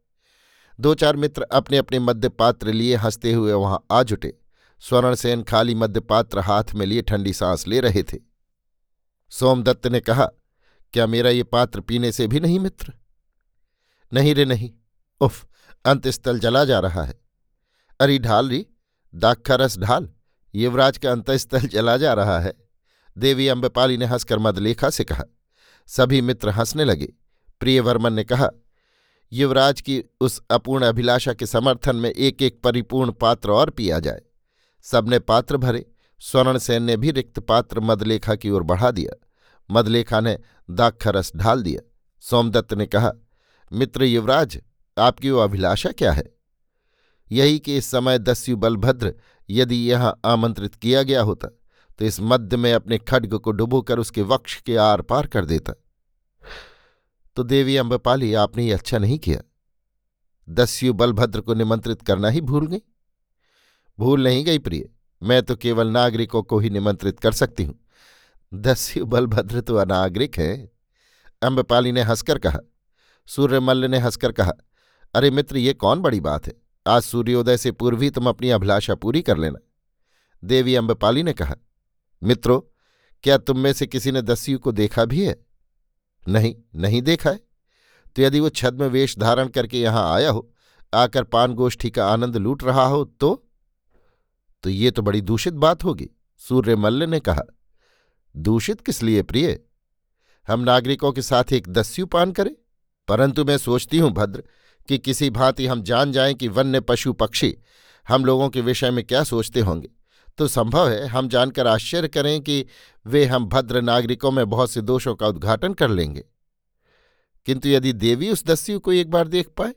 [0.81, 4.39] दो चार मित्र अपने अपने मध्यपात्र लिए हँसते हुए वहाँ आ जुटे।
[4.81, 8.19] स्वर्णसेन खाली मध्यपात्र हाथ में लिए ठंडी सांस ले रहे थे।
[9.31, 10.27] सोमदत्त ने कहा,
[10.93, 12.93] क्या मेरा ये पात्र पीने से भी नहीं, मित्र?
[14.13, 14.73] नहीं रे, नहीं।
[15.21, 15.47] उफ
[15.85, 17.21] अंतस्थल जला जा रहा है।
[18.01, 18.67] अरे, ढाल री,
[19.15, 20.11] दाखा रस ढाल,
[20.55, 22.55] युवराज का अंतस्थल जला जा रहा है।
[23.19, 25.25] देवी अम्बपाली ने हंसकर मदलेखा से कहा
[25.87, 27.13] सभी मित्र हंसने लगे।
[27.61, 28.51] प्रियवर्मन ने कहा,
[29.33, 34.23] युवराज की उस अपूर्ण अभिलाषा के समर्थन में एक एक परिपूर्ण पात्र और पिया जाए।
[34.83, 35.87] सबने पात्र भरे
[36.21, 39.27] स्वर्णसेन ने भी रिक्त पात्र मदलेखा की ओर बढ़ा दिया।
[39.71, 40.39] मदलेखा ने
[40.71, 41.81] दाखरस ढाल दिया।
[42.21, 43.13] सोमदत्त ने कहा,
[43.73, 44.61] मित्र युवराज,
[44.99, 46.37] आपकी वो अभिलाषा क्या है?
[47.33, 49.15] यही कि इस समय दस्यु बलभद्र
[49.51, 51.49] यदि यहाँ आमंत्रित किया गया होता
[51.99, 55.73] तो इस मध्य में अपने खड्ग को डुबोकर उसके वक्ष के आर पार कर देता।
[57.37, 59.41] तो देवी अम्बपाली, आपने ये अच्छा नहीं किया।
[60.49, 62.83] दस्यु बलभद्र को निमंत्रित करना ही भूल गई।
[63.99, 64.89] भूल नहीं गई प्रिय,
[65.23, 67.79] मैं तो केवल नागरिकों को ही निमंत्रित कर सकती हूँ।
[68.53, 70.71] दस्यु बलभद्र तो अनागरिक है।
[71.43, 72.59] अम्बपाली ने हंसकर कहा,
[73.29, 74.53] सूर्यमल्ल ने हंसकर कहा,
[75.15, 76.53] अरे मित्र, ये कौन बड़ी बात है?
[76.87, 79.59] आज सूर्योदय से पूर्व ही तुम अपनी अभिलाषा पूरी कर लेना।
[80.43, 81.55] देवी अम्बपाली ने कहा
[82.23, 82.61] मित्रों,
[83.23, 85.47] क्या तुम में से किसी ने दस्यु को देखा भी है?
[86.29, 87.41] नहीं नहीं देखा है।
[88.17, 90.53] तो यदि वो छद्म वेश धारण करके यहाँ आया हो,
[90.95, 93.49] आकर पान गोष्ठी का आनंद लूट रहा हो तो?
[94.63, 97.43] तो ये तो बड़ी दूषित बात होगी, सूर्यमल्ल ने कहा।
[98.37, 99.61] दूषित किस लिए प्रिय?
[100.49, 102.57] हम नागरिकों के साथ एक दस्यु पान करें।
[103.09, 104.43] परंतु मैं सोचती हूँ, भद्र,
[104.89, 107.59] कि किसी भांति हम जान जाएँ कि वन्य पशु पक्षी,
[108.09, 109.89] हम लोगों के विषय में क्या सोचते होंगे।
[110.39, 112.65] तो संभव है हम जानकर आश्चर्य करें कि
[113.07, 116.25] वे हम भद्र नागरिकों में बहुत से दोषों का उद्घाटन कर लेंगे।
[117.47, 119.75] किंतु यदि देवी उस दस्यु को एक बार देख पाए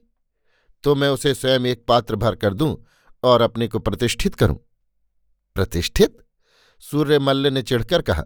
[0.83, 2.75] तो मैं उसे स्वयं एक पात्र भर कर दूँ
[3.23, 4.57] और अपने को प्रतिष्ठित करूँ।
[5.55, 6.17] प्रतिष्ठित?
[6.79, 8.23] सूर्यमल्ल ने चिढ़कर कहा,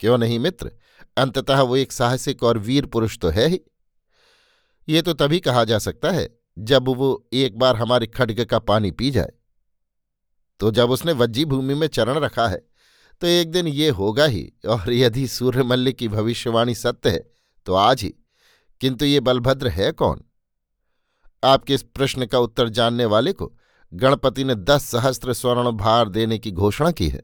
[0.00, 0.70] क्यों नहीं मित्र?
[1.16, 3.60] अंततः वो एक साहसिक और वीर पुरुष तो है ही।
[4.88, 8.90] ये तो तभी कहा जा सकता है जब वो एक बार हमारे खड्ग का पानी
[8.90, 9.32] पी जाए।
[10.60, 12.62] तो जब उसने वज्जी भूमि में चरण रखा है
[13.22, 17.24] तो एक दिन ये होगा ही, और यदि सूर्यमल्ल की भविष्यवाणी सत्य है
[17.66, 18.14] तो आज ही।
[18.80, 20.22] किंतु ये बलभद्र है कौन?
[21.44, 23.52] आपके इस प्रश्न का उत्तर जानने वाले को
[23.92, 27.22] गणपति ने दस सहस्त्र स्वर्ण भार देने की घोषणा की है।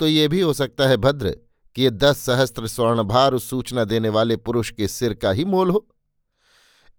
[0.00, 1.36] तो ये भी हो सकता है भद्र,
[1.76, 5.44] कि ये दस सहस्त्र स्वर्ण भार उस सूचना देने वाले पुरुष के सिर का ही
[5.44, 5.86] मोल हो।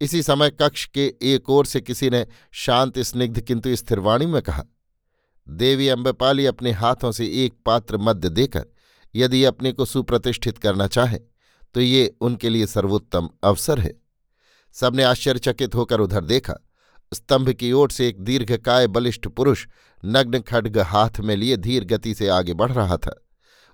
[0.01, 4.63] इसी समय कक्ष के एक ओर से किसी ने शांत, स्निग्ध, किंतु स्थिरवाणी में कहा
[5.47, 8.65] देवी अम्बपाली अपने हाथों से एक पात्र मध्य देकर
[9.15, 11.19] यदि अपने को सुप्रतिष्ठित करना चाहें
[11.75, 13.93] तो ये उनके लिए सर्वोत्तम अवसर है।
[14.75, 16.53] सबने आश्चर्यचकित होकर उधर देखा,
[17.13, 19.67] स्तंभ की ओर से एक दीर्घकाय बलिष्ठ पुरुष
[20.03, 23.15] नग्न खड्ग हाथ में लिए धीर गति से आगे बढ़ रहा था।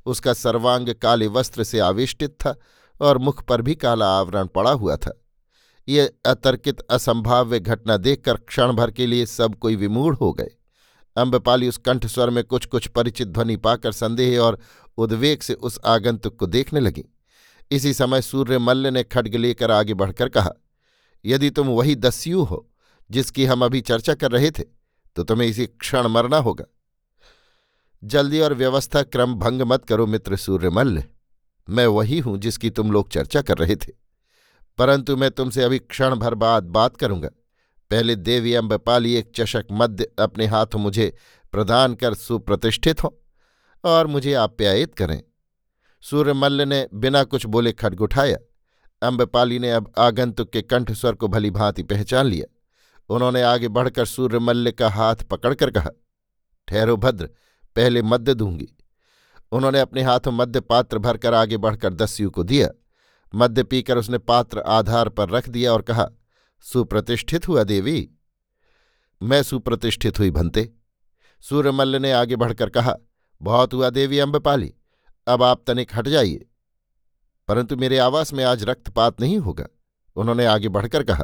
[0.06, 2.56] उसका सर्वांग काले वस्त्र से आविष्टित था
[3.02, 5.14] और मुख पर भी काला आवरण पड़ा हुआ था।
[5.88, 10.50] ये अतर्कित असंभाव्य घटना देखकर क्षण भर के लिए सब कोई विमूढ़ हो गए।
[11.16, 14.60] अम्बपाली उस कंठस्वर में कुछ कुछ परिचित ध्वनि पाकर संदेह और
[14.98, 17.04] उद्वेग से उस आगंतुक को देखने लगी।
[17.72, 20.52] इसी समय सूर्य मल्ल ने खड्ग लेकर आगे बढ़कर कहा,
[21.26, 22.68] यदि तुम वही दस्यु हो,
[23.10, 24.64] जिसकी हम अभी चर्चा कर रहे थे
[25.16, 26.66] तो तुम्हें इसी क्षण मरना होगा।
[28.04, 31.04] जल्दी और व्यवस्था क्रम भंग मत करो मित्र सूर्यमल्ल।
[31.68, 33.92] मैं वही हूँ जिसकी तुम लोग चर्चा कर रहे थे।
[34.78, 37.30] परंतु मैं तुमसे अभी क्षण भर बाद बात करूँगा।
[37.92, 41.14] पहले देवी अम्बपाली एक चषक मध्य अपने हाथ मुझे
[41.54, 43.18] प्रदान कर सुप्रतिष्ठित हो
[43.84, 45.22] और मुझे आप्यायित करें।
[46.04, 48.38] सूर्यमल्ल ने बिना कुछ बोले खड्ग उठाया।
[49.02, 52.46] अम्बपाली ने अब आगंतुक के कंठ स्वर को भली भांति पहचान लिया।
[53.10, 55.90] उन्होंने आगे बढ़कर सूर्यमल्ल का हाथ पकड़कर कहा,
[56.68, 57.30] ठहरो भद्र,
[57.76, 58.68] पहले मद्य दूँगी।
[59.52, 62.70] उन्होंने अपने हाथों मध्य पात्र भरकर आगे बढ़कर दस्यु को दिया।
[63.36, 66.10] मध्य पीकर उसने पात्र आधार पर रख दिया और कहा
[66.62, 68.12] सुप्रतिष्ठित हुआ देवी।
[69.24, 70.74] मैं सुप्रतिष्ठित हुई भंते।
[71.42, 72.96] सूर्यमल्ल ने आगे बढ़कर कहा,
[73.42, 74.74] बहुत हुआ देवी अम्बपाली
[75.28, 76.46] अब आप तनिक हट जाइए।
[77.48, 79.68] परंतु मेरे आवास में आज रक्तपात नहीं होगा।
[80.16, 81.24] उन्होंने आगे बढ़कर कहा,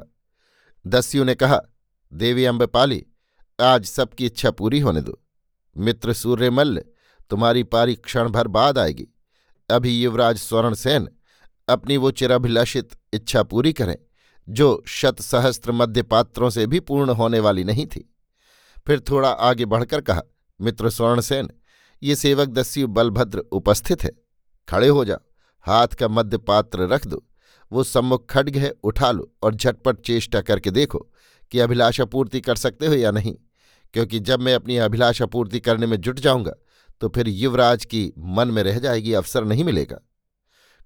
[0.88, 1.62] दस्यु ने कहा,
[2.14, 3.06] देवी अम्बपाली
[3.62, 5.22] आज सबकी इच्छा पूरी होने दो।
[5.78, 6.84] मित्र सूर्यमल्ल,
[7.30, 9.08] तुम्हारी पारी क्षण भर बाद आएगी।
[9.70, 11.10] अभी युवराज स्वर्णसेन
[11.70, 13.98] अपनी वो चिराभिलाषित इच्छा पूरी करें।
[14.50, 18.14] जो शत सहस्त्र मध्य पात्रों से भी पूर्ण होने वाली नहीं थी।
[18.88, 20.22] फिर थोड़ा आगे बढ़कर कहा,
[20.62, 21.50] मित्र स्वर्णसेन,
[22.04, 24.12] ये सेवक दस्यु बलभद्र उपस्थित है।
[24.68, 25.20] खड़े हो जाओ
[25.66, 27.24] हाथ का मध्य पात्र रख दो,
[27.72, 31.00] वो सम्मुख खड्ग है, उठा लो और झटपट चेष्टा करके देखो
[31.52, 33.36] कि अभिलाषा पूर्ति कर सकते हो या नहीं।
[33.94, 36.54] क्योंकि जब मैं अपनी अभिलाषा पूर्ति करने में जुट जाऊँगा
[37.02, 40.00] तो फिर युवराज की मन में रह जाएगी, अवसर नहीं मिलेगा।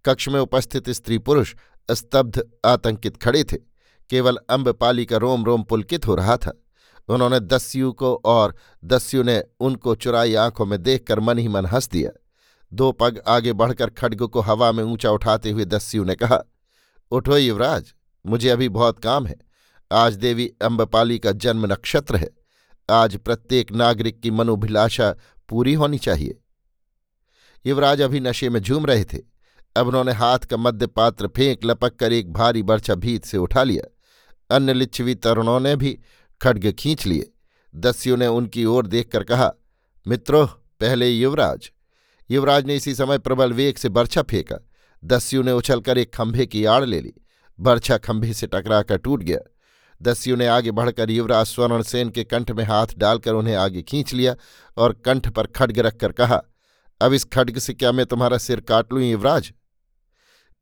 [0.05, 1.55] कक्ष में उपस्थित स्त्री पुरुष
[1.91, 3.57] स्तब्ध आतंकित खड़े थे।
[4.09, 6.53] केवल अम्बपाली का रोम रोम पुलकित हो रहा था।
[7.09, 11.89] उन्होंने दस्यु को और दस्यु ने उनको चुराई आँखों में देखकर मन ही मन हंस
[11.89, 12.11] दिया।
[12.73, 16.43] दो पग आगे बढ़कर खड्ग को हवा में ऊँचा उठाते हुए दस्यु ने कहा,
[17.11, 17.93] उठो युवराज,
[18.25, 19.35] मुझे अभी बहुत काम है।
[19.91, 22.29] आज देवी अम्बपाली का जन्म नक्षत्र है।
[22.89, 25.15] आज प्रत्येक नागरिक की मनोभिलाषा
[25.49, 26.41] पूरी होनी चाहिए।
[27.65, 29.30] युवराज अभी नशे में झूम रहे थे।
[29.75, 33.63] अब उन्होंने हाथ का मध्य पात्र फेंक लपक कर एक भारी बर्छा भीत से उठा
[33.63, 35.97] लिया। अन्य लिच्छवी तरुणों ने भी
[36.41, 37.31] खड्ग खींच लिए।
[37.73, 39.51] दस्यु ने उनकी ओर देखकर कहा,
[40.05, 40.45] मित्रों,
[40.81, 41.69] पहले युवराज।
[42.29, 44.57] युवराज ने इसी समय प्रबल वेग से बर्छा फेंका।
[45.03, 47.13] दस्यु ने उछलकर एक खंभे की आड़ ले ली।
[47.59, 49.39] बर्छा खंभे से टकराकर टूट गया।
[50.01, 54.13] दस्यु ने आगे बढ़कर युवराज स्वर्ण सेन के कंठ में हाथ डालकर उन्हें आगे खींच
[54.13, 54.35] लिया
[54.77, 56.41] और कंठ पर खड्ग रखकर कहा,
[57.01, 59.51] अब इस खड्ग से क्या मैं तुम्हारा सिर काट लूँ युवराज?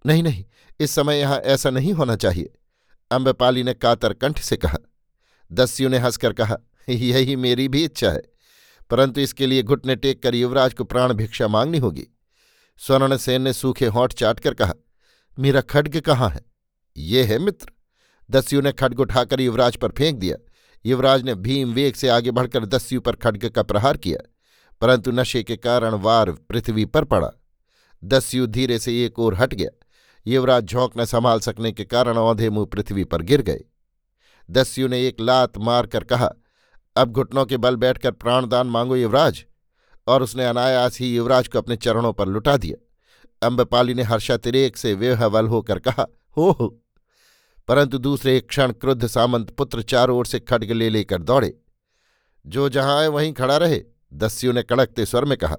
[0.06, 0.44] नहीं नहीं,
[0.80, 2.50] इस समय यहाँ ऐसा नहीं होना चाहिए।
[3.12, 4.78] अम्बपाली ने कातर कंठ से कहा।
[5.52, 6.58] दस्यु ने हंसकर कहा,
[6.88, 8.22] यही मेरी भी इच्छा है,
[8.92, 12.08] परंतु इसके लिए घुटने टेक कर युवराज को प्राण भिक्षा मांगनी होगी।
[12.82, 14.74] स्वर्ण सेन ने सूखे होंठ चाट कर कहा,
[15.38, 16.42] मेरा खड्ग कहाँ है?
[16.96, 17.72] ये है मित्र।
[18.30, 20.36] दस्यु ने खड्ग उठाकर युवराज पर फेंक दिया।
[20.86, 24.18] युवराज ने भीम वेग से आगे बढ़कर दस्यु पर खड्ग का प्रहार किया,
[24.82, 27.32] परंतु नशे के कारण वार पृथ्वी पर पड़ा।
[28.04, 29.70] दस्यु धीरे से एक ओर हट गया।
[30.28, 33.64] युवराज झोंक न संभाल सकने के कारण औंधे मुँह पृथ्वी पर गिर गए।
[34.52, 36.30] दस्यु ने एक लात मारकर कहा,
[36.96, 39.46] अब घुटनों के बल बैठकर प्राणदान मांगो युवराज।
[40.08, 42.86] और उसने अनायास ही युवराज को अपने चरणों पर लुटा दिया।
[43.48, 46.82] अम्बपाली ने हर्षातिरेक से वेहवल होकर कहा, हो हो।
[47.68, 51.58] परंतु दूसरे एक क्षण क्रुद्ध सामंत पुत्र चारों ओर से खड्ग ले लेकर दौड़े।
[52.48, 53.82] जो जहाँ आए, वहीं खड़ा रहे,
[54.14, 55.58] दस्यु ने कड़कते स्वर में कहा।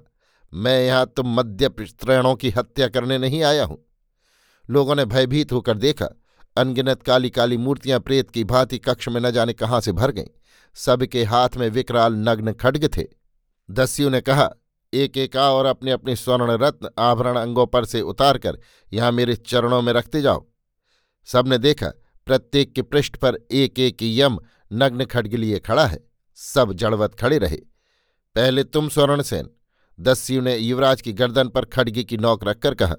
[0.53, 3.90] मैं यहाँ तुम मध्य त्रैणों की हत्या करने नहीं आया हूँ।
[4.71, 6.05] लोगों ने भयभीत होकर देखा,
[6.57, 10.27] अनगिनत काली काली मूर्तियाँ प्रेत की भांति कक्ष में न जाने कहाँ से भर गईं।
[10.75, 13.03] सबके हाथ में विकराल नग्न खड्ग थे।
[13.71, 14.49] दस्यु ने कहा
[14.93, 18.59] एक एक आ और अपने अपने स्वर्ण रत्न आभरण अंगों पर से उतारकर
[18.93, 20.45] यहाँ मेरे चरणों में रखते जाओ।
[21.25, 21.87] सबने देखा,
[22.25, 24.39] प्रत्येक के पृष्ठ पर एक एक यम
[24.73, 25.99] नग्न खड्ग लिए खड़ा है।
[26.35, 27.57] सब जड़वत खड़े रहे।
[28.35, 29.49] पहले तुम स्वर्णसेन,
[29.99, 32.95] दस्यु ने युवराज की गर्दन पर खड्गी की नोक रखकर कहा।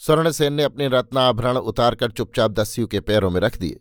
[0.00, 3.80] स्वर्णसेन ने अपने रत्नाभरण उतारकर चुपचाप दस्यु के पैरों में रख दिए।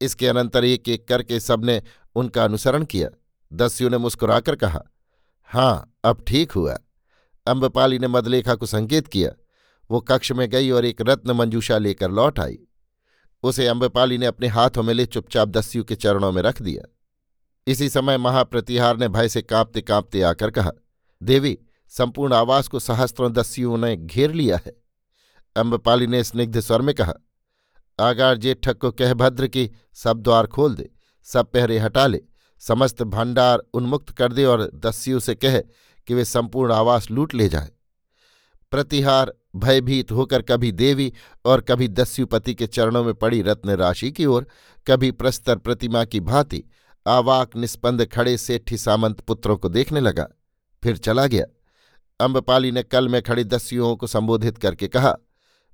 [0.00, 1.82] इसके अनंतर एक एक करके सबने
[2.14, 3.08] उनका अनुसरण किया।
[3.52, 4.82] दस्यु ने मुस्कुराकर कहा
[5.42, 6.78] हाँ अब ठीक हुआ।
[7.46, 9.30] अम्बपाली ने मदलेखा को संकेत किया।
[9.90, 12.58] वो कक्ष में गई और एक रत्न मंजूषा लेकर लौट आई।
[13.42, 16.88] उसे अम्बपाली ने अपने हाथों में ले चुपचाप दस्यु के चरणों में रख दिया।
[17.66, 20.70] इसी समय महाप्रतिहार ने भय से कांपते कांपते आकर कहा,
[21.22, 24.85] देवी, संपूर्ण आवास को सहस्त्रों दस्युओं ने घेर लिया है।
[25.56, 27.12] अम्बपाली ने स्निग्ध स्वर में कहा,
[27.98, 30.90] आगार जेठक को कह भद्र की सब द्वार खोल दे,
[31.26, 32.20] सब पहरे हटा ले,
[32.62, 35.58] समस्त भंडार उन्मुक्त कर दे और दस्यु से कह
[36.08, 37.70] कि वे संपूर्ण आवास लूट ले जाए।
[38.72, 41.12] प्रतिहार भयभीत होकर कभी देवी
[41.44, 44.46] और कभी दस्युपति के चरणों में पड़ी रत्न राशि की ओर,
[44.86, 46.62] कभी प्रस्तर प्रतिमा की भांति,
[47.06, 50.26] आवाक निस्पंद खड़े सेठी सामंत पुत्रों को देखने लगा,
[50.82, 51.44] फिर चला गया।
[52.20, 55.16] अम्बपाली ने कल में खड़ी दस्युओं को संबोधित करके कहा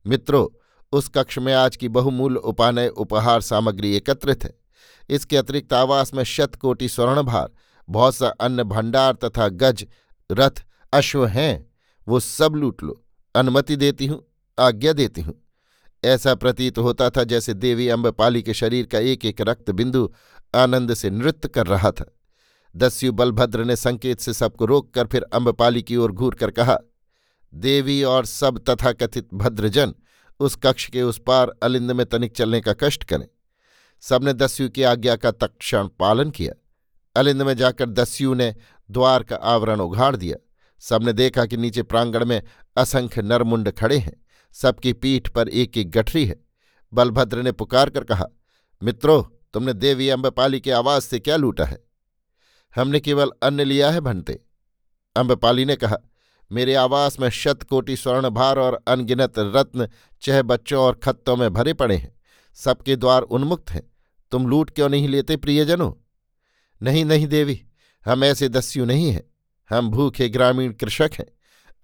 [0.06, 0.46] मित्रों,
[0.92, 4.54] उस कक्ष में आज की बहुमूल्य उपानय उपहार सामग्री एकत्रित है।
[5.10, 7.50] इसके अतिरिक्त आवास में शत कोटि स्वर्णभार,
[7.88, 9.86] बहुत सा अन्न भंडार तथा गज,
[10.32, 11.70] रथ, अश्व हैं।
[12.08, 14.24] वो सब लूट लो, अनुमति देती हूँ,
[14.58, 15.34] आज्ञा देती हूँ।
[16.04, 20.12] ऐसा प्रतीत होता था जैसे देवी अम्बपाली के शरीर का एक एक रक्त बिंदु
[20.54, 22.04] आनंद से नृत्य कर रहा था।
[22.76, 26.78] दस्यु बलभद्र ने संकेत से सबको रोककर फिर अम्बपाली की ओर घूर कर कहा
[27.54, 29.94] देवी और सब तथाकथित भद्रजन
[30.40, 33.28] उस कक्ष के उस पार अलिंद में तनिक चलने का कष्ट करें।
[34.00, 36.52] सबने दस्यु की आज्ञा का तक्षण पालन किया।
[37.16, 38.56] अलिंद में जाकर दस्यु ने
[38.90, 40.36] द्वार का आवरण उघाड़ दिया।
[40.78, 42.42] सबने देखा कि नीचे प्रांगण में
[42.76, 46.44] असंख्य नरमुंड खड़े हैं। सबकी पीठ पर एक एक गठरी है।
[46.94, 48.26] बलभद्र ने पुकार कर कहा,
[48.82, 51.84] मित्रों, तुमने देवी अम्बपाली के आवाज़ से क्या लूटा है?
[52.76, 54.40] हमने केवल अन्न लिया है, भंते।
[55.16, 55.96] अम्बपाली ने कहा
[56.52, 59.88] मेरे आवास में शत कोटि स्वर्ण भार और अनगिनत रत्न
[60.22, 62.20] चह बच्चों और खत्तों में भरे पड़े हैं।
[62.54, 63.90] सबके द्वार उन्मुक्त हैं।
[64.30, 65.92] तुम लूट क्यों नहीं लेते प्रियजनों?
[66.82, 67.64] नहीं नहीं देवी,
[68.06, 69.24] हम ऐसे दस्यु नहीं हैं।
[69.70, 71.26] हम भूखे ग्रामीण कृषक हैं।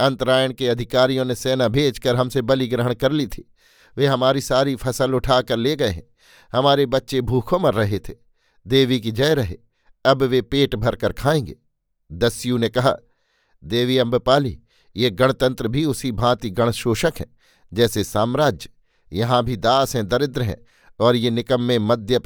[0.00, 3.52] अंतरायण के अधिकारियों ने सेना भेजकर हमसे बलि ग्रहण कर ली थी।
[3.96, 6.06] वे हमारी सारी फ़सल उठाकर ले गए हैं।
[6.52, 8.14] हमारे बच्चे भूखों मर रहे थे।
[8.66, 9.56] देवी की जय रहे।
[10.04, 11.56] अब वे पेट भरकर खाएँगे।
[12.12, 12.96] दस्यु ने कहा
[13.62, 14.58] देवी अम्बपाली,
[14.96, 17.26] ये गणतंत्र भी उसी भांति गणशोषक हैं,
[17.72, 18.68] जैसे साम्राज्य।
[19.12, 20.56] यहाँ भी दास हैं, दरिद्र हैं,
[21.00, 21.78] और ये निकम में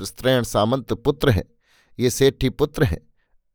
[0.02, 1.44] स्त्रैण सामंत पुत्र हैं,
[1.98, 3.00] ये सेठी पुत्र हैं।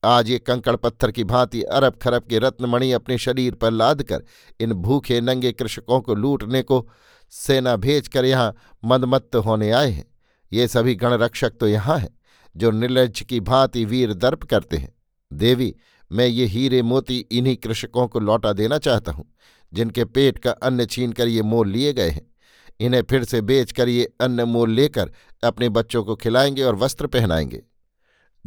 [0.03, 4.23] आज ये कंकड़ पत्थर की भांति अरब खरब के रत्नमणि अपने शरीर पर लाद कर
[4.59, 6.87] इन भूखे नंगे कृषकों को लूटने को
[7.33, 10.05] सेना भेजकर यहाँ मदमत्त होने आए हैं।
[10.51, 12.09] ये सभी गणरक्षक तो यहाँ हैं,
[12.55, 14.93] जो निर्लज की भांति वीर दर्प करते हैं।
[15.31, 15.73] देवी
[16.12, 19.34] मैं ये हीरे मोती इन्हीं कृषकों को लौटा देना चाहता हूँ,
[19.74, 22.36] जिनके पेट का अन्न छीन कर ये मोल लिए गए हैं।
[22.80, 25.12] इन्हें फिर से बेचकर ये अन्न मोल लेकर
[25.43, 27.63] अपने बच्चों को खिलाएँगे और वस्त्र पहनाएँगे।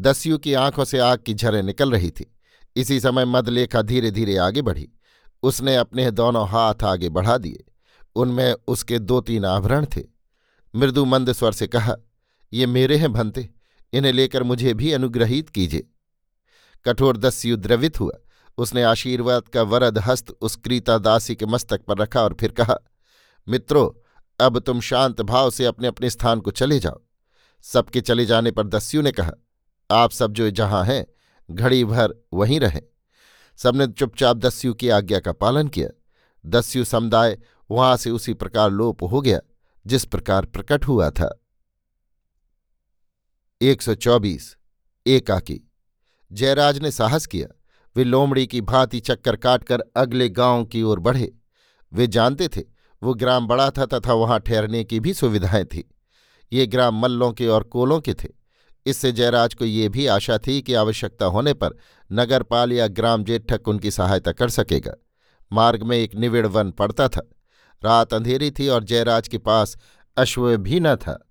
[0.01, 2.37] दस्यु की आँखों से आग की झरें निकल रही थी।
[2.77, 4.89] इसी समय मदलेखा धीरे धीरे आगे बढ़ी।
[5.43, 7.65] उसने अपने दोनों हाथ आगे बढ़ा दिए।
[8.17, 10.03] उनमें उसके दो तीन आभरण थे।
[10.75, 11.97] मृदु मंद स्वर से कहा,
[12.53, 13.49] ये मेरे हैं भंते,
[13.93, 15.87] इन्हें लेकर मुझे भी अनुग्रहित कीजिए।
[16.85, 18.13] कठोर दस्यु द्रवित हुआ।
[18.59, 22.77] उसने आशीर्वाद का वरद हस्त उस क्रीता दासी के मस्तक पर रखा और फिर कहा,
[23.49, 23.91] मित्रों,
[24.47, 27.01] अब तुम शांत भाव से अपने अपने स्थान को चले जाओ।
[27.63, 29.33] सबके चले जाने पर दस्यु ने कहा,
[29.91, 31.07] आप सब जो जहाँ हैं,
[31.51, 32.83] घड़ी भर वहीं रहें।
[33.57, 35.89] सबने चुपचाप दस्यु की आज्ञा का पालन किया।
[36.47, 37.39] दस्यु समुदाय
[37.71, 39.41] वहाँ से उसी प्रकार लोप हो गया,
[39.87, 41.45] जिस प्रकार प्रकट हुआ था।
[43.63, 44.57] एक सौ चौबीस,
[45.07, 45.70] एकाकी।
[46.33, 47.57] जयराज ने साहस किया।
[47.97, 51.33] वे लोमड़ी की भांति चक्कर काटकर अगले गाँव की ओर बढ़े।
[51.93, 52.63] वे जानते थे,
[53.03, 55.95] वो ग्राम बड़ा था तथा वहाँ ठहरने की भी सुविधाएँ थी।
[56.53, 58.29] ये ग्राम मल्लों के और कोलों के थे।
[58.87, 61.71] इससे जयराज को ये भी आशा थी कि आवश्यकता होने पर
[62.13, 64.95] नगरपाल या ग्राम जेठक उनकी सहायता कर सकेगा।
[65.53, 67.31] मार्ग में एक निविड़ वन पड़ता था।
[67.85, 69.77] रात अंधेरी थी और जयराज के पास
[70.17, 71.29] अश्व भी न था।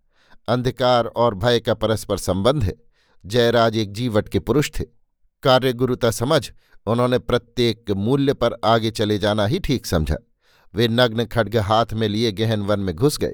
[0.48, 2.89] अंधकार और भय का परस्पर संबंध है।
[3.26, 4.84] जयराज एक जीवट के पुरुष थे।
[5.44, 6.52] कार्यगुरुता समझ,
[6.86, 10.16] उन्होंने प्रत्येक मूल्य पर आगे चले जाना ही ठीक समझा।
[10.76, 13.34] वे नग्न खड्ग हाथ में लिए गहन वन में घुस गए।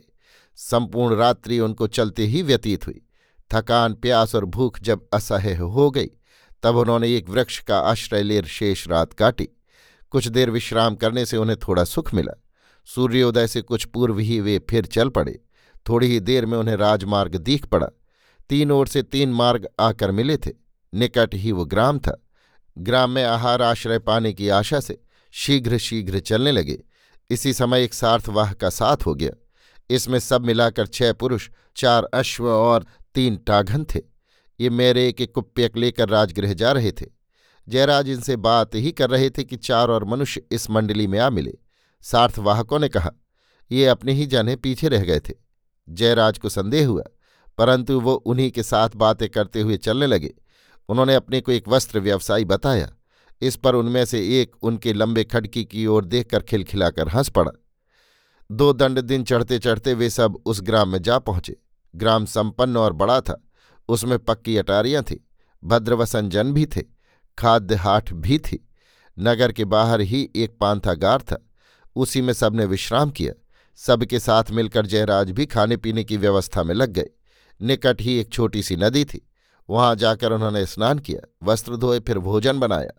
[0.56, 3.02] संपूर्ण रात्रि उनको चलते ही व्यतीत हुई।
[3.54, 6.08] थकान, प्यास और भूख जब असह्य हो गई,
[6.64, 9.50] तब उन्होंने एक वृक्ष का आश्रय लेर शेष रात काटी।
[10.10, 12.44] कुछ देर विश्राम करने से उन्हें थोड़ा सुख मिला।
[12.86, 15.42] सूर्योदय से कुछ पूर्व ही वे फिर चल पड़े।
[15.90, 17.88] थोड़ी ही देर में उन्हें राजमार्ग दीख पड़ा।
[18.50, 20.52] तीन ओर से तीन मार्ग आकर मिले थे।
[20.94, 22.26] निकट ही वो ग्राम था।
[22.78, 26.84] ग्राम में आहार आश्रय पाने की आशा से शीघ्र शीघ्र चलने लगे।
[27.30, 29.32] इसी समय एक सार्थवाह का साथ हो गया।
[29.90, 34.00] इसमें सब मिलाकर छह पुरुष, चार अश्व और तीन टाघन थे।
[34.60, 37.06] ये मेरे के कुप्यक लेकर राजगृह जा रहे थे।
[37.70, 41.30] जयराज इनसे बात ही कर रहे थे कि चार और मनुष्य इस मंडली में आ
[41.30, 41.54] मिले।
[42.02, 43.12] सार्थवाहकों ने कहा,
[43.72, 45.34] ये अपने ही जाने, पीछे रह गए थे।
[45.90, 47.04] जयराज को संदेह हुआ
[47.58, 50.34] परंतु वो उन्हीं के साथ बातें करते हुए चलने लगे।
[50.90, 52.94] उन्होंने अपने को एक वस्त्र व्यवसायी बताया।
[53.42, 57.52] इस पर उनमें से एक उनके लंबे खड़की की ओर देखकर खिलखिलाकर हंस पड़ा।
[58.52, 61.56] दो दंड दिन चढ़ते चढ़ते वे सब उस ग्राम में जा पहुँचे।
[61.96, 63.44] ग्राम संपन्न और बड़ा था।
[63.90, 65.28] उसमें पक्की अटारियाँ थी।
[65.64, 66.82] भद्रवसन जन भी थे।
[67.38, 68.70] खाद्य हाट भी थी।
[69.20, 71.50] नगर के बाहर ही एक पांथागार था।
[71.96, 73.34] उसी में सबने विश्राम किया।
[73.76, 77.10] सबके साथ मिलकर जयराज भी खाने पीने की व्यवस्था में लग गए।
[77.62, 79.28] निकट ही एक छोटी सी नदी थी।
[79.70, 82.92] वहाँ जाकर उन्होंने स्नान किया, वस्त्र धोए, फिर भोजन बनाया।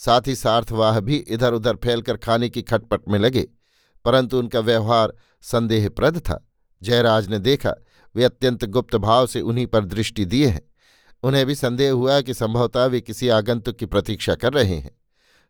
[0.00, 3.46] साथ ही सार्थवाह भी इधर उधर फैलकर खाने की खटपट में लगे,
[4.04, 6.48] परंतु उनका व्यवहार संदेहप्रद था।
[6.82, 7.74] जयराज ने देखा,
[8.14, 10.62] वे अत्यंत गुप्त भाव से उन्हीं पर दृष्टि दिए हैं।
[11.22, 14.90] उन्हें भी संदेह हुआ कि संभवतः वे किसी आगंतुक की प्रतीक्षा कर रहे हैं।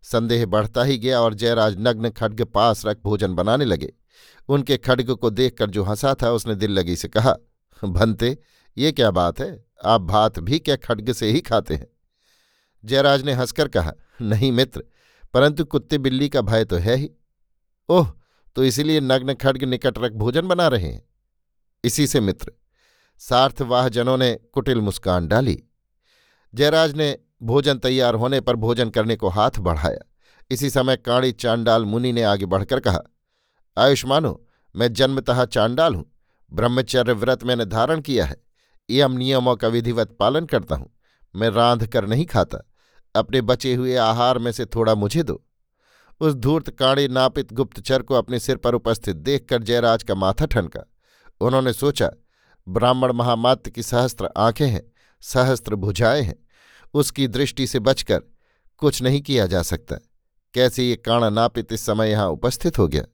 [0.02, 3.92] संदेह बढ़ता ही गया और जयराज नग्न खड्ग पास रख भोजन बनाने लगे।
[4.48, 7.37] उनके खड्ग को देखकर जो हंसा था, उसने दिल लगी से कहा
[7.84, 8.36] भनते
[8.76, 9.64] ये क्या बात है?
[9.84, 11.86] आप भात भी क्या खड्ग से ही खाते हैं?
[12.84, 13.92] जयराज ने हंसकर कहा,
[14.22, 14.82] नहीं मित्र,
[15.34, 17.10] परंतु कुत्ते बिल्ली का भय तो है ही।
[17.88, 18.12] ओह
[18.56, 21.02] तो इसीलिए नग्न खड्ग निकट रख भोजन बना रहे हैं?
[21.84, 22.52] इसी से मित्र
[23.20, 25.58] सार्थवाह जनों ने कुटिल मुस्कान डाली।
[26.54, 29.98] जयराज ने भोजन तैयार होने पर भोजन करने को हाथ बढ़ाया।
[30.50, 33.00] इसी समय काणी चांडाल मुनि ने आगे बढ़कर कहा,
[33.76, 36.04] आयुष्मानो, मैं जन्मतः चांडाल हूँ।
[36.52, 38.36] ब्रह्मचर्य व्रत मैंने धारण किया है।
[38.90, 40.90] यम नियमों का विधिवत पालन करता हूँ।
[41.36, 42.70] मैं रांध कर नहीं खाता।
[43.14, 45.44] अपने बचे हुए आहार में से थोड़ा मुझे दो।
[46.20, 50.92] उस धूर्त काणे नापित गुप्तचर को अपने सिर पर उपस्थित देखकर जयराज का माथा ठनका।
[51.40, 52.10] उन्होंने सोचा,
[52.68, 56.46] ब्राह्मण महामात्य की सहस्त्र आँखें हैं, सहस्त्र भुजाएँ हैं।
[56.94, 58.22] उसकी दृष्टि से बचकर
[58.78, 59.96] कुछ नहीं किया जा सकता।
[60.54, 63.04] कैसे ये काणा नापित इस समय यहाँ उपस्थित हो गया?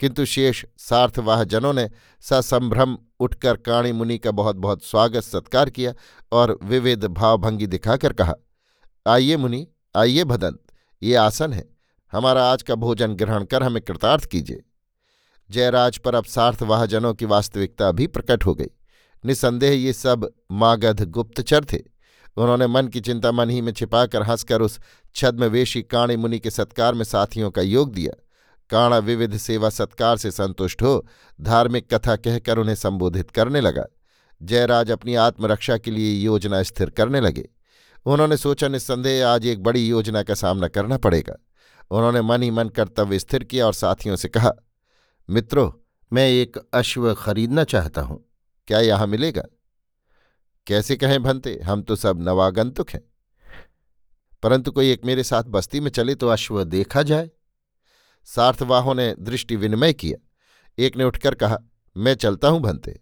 [0.00, 5.94] किंतु शेष सार्थवाह जनों ने ससंभ्रम उठकर काणी मुनि का बहुत बहुत स्वागत सत्कार किया
[6.32, 8.34] और विविध भावभंगी दिखाकर कहा,
[9.06, 10.60] आइए मुनि, आइए भदंत,
[11.02, 11.68] ये आसन है,
[12.12, 14.64] हमारा आज का भोजन ग्रहण कर हमें कृतार्थ कीजिए।
[15.50, 18.66] जयराज पर अब सार्थवाह जनों की वास्तविकता भी प्रकट हो गई।
[19.24, 21.78] निसंदेह ये सब मागध गुप्तचर थे।
[22.36, 24.80] उन्होंने मन की चिंता मन ही में छिपाकर हंसकर उस
[25.14, 28.24] छद्मवेशी काणी मुनि के सत्कार में साथियों का योग दिया।
[28.70, 31.06] काणा विविध सेवा सत्कार से संतुष्ट हो,
[31.40, 33.84] धार्मिक कथा कहकर उन्हें संबोधित करने लगा।
[34.42, 37.48] जयराज अपनी आत्मरक्षा के लिए योजना स्थिर करने लगे।
[38.06, 41.36] उन्होंने सोचा, निस्संदेह आज एक बड़ी योजना का सामना करना पड़ेगा।
[41.90, 44.52] उन्होंने मन ही मन कर्तव्य स्थिर किया और साथियों से कहा,
[45.30, 45.70] मित्रों,
[46.12, 48.32] मैं एक अश्व खरीदना चाहता हूँ।
[48.66, 49.42] क्या यहाँ मिलेगा?
[50.66, 53.02] कैसे कहें भंते, हम तो सब नवागंतुक हैं।
[54.42, 57.30] परंतु कोई एक मेरे साथ बस्ती में चले तो अश्व देखा जाए।
[58.28, 60.18] सार्थवाहों ने दृष्टि विनिमय किया
[60.78, 61.58] एक ने उठकर कहा,
[61.96, 63.00] मैं चलता हूँ भनते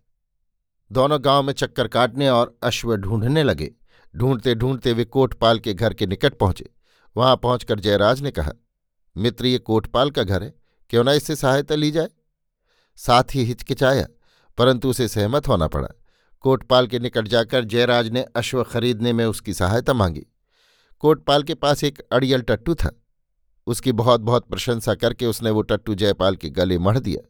[0.90, 3.70] दोनों गाँव में चक्कर काटने और अश्व ढूँढने लगे।
[4.14, 6.68] ढूंढते ढूंढते वे कोटपाल के घर के निकट पहुँचे।
[7.16, 8.52] वहाँ पहुंचकर जयराज ने कहा,
[9.16, 10.54] मित्र, ये कोटपाल का घर है।
[10.90, 12.08] क्यों ना इससे सहायता ली जाए?
[12.96, 14.06] साथ ही हिचकिचाया,
[14.58, 15.88] परंतु उसे सहमत होना पड़ा।
[16.40, 20.26] कोटपाल के निकट जाकर जयराज ने अश्व खरीदने में उसकी सहायता मांगी।
[20.98, 23.05] कोटपाल के पास एक अड़ियल टट्टू था।
[23.66, 27.22] उसकी बहुत बहुत प्रशंसा करके उसने वो टट्टू जयपाल के गले मढ़ दिया।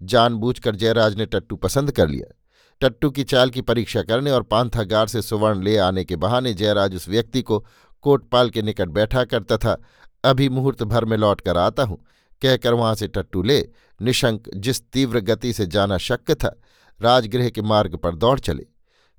[0.00, 2.32] जानबूझकर जयराज ने टट्टू पसंद कर लिया।
[2.80, 6.94] टट्टू की चाल की परीक्षा करने और पांथागार से सुवर्ण ले आने के बहाने जयराज
[6.94, 7.64] उस व्यक्ति को
[8.04, 9.76] कोटपाल के निकट बैठा कर तथा
[10.24, 11.98] अभी मुहूर्त भर में लौट कर आता हूँ।
[12.42, 13.58] कहकर वहाँ से टट्टू ले,
[14.00, 16.56] निशंक जिस तीव्र गति से जाना शक्य था,
[17.00, 18.66] राजगृह के मार्ग पर दौड़ चले।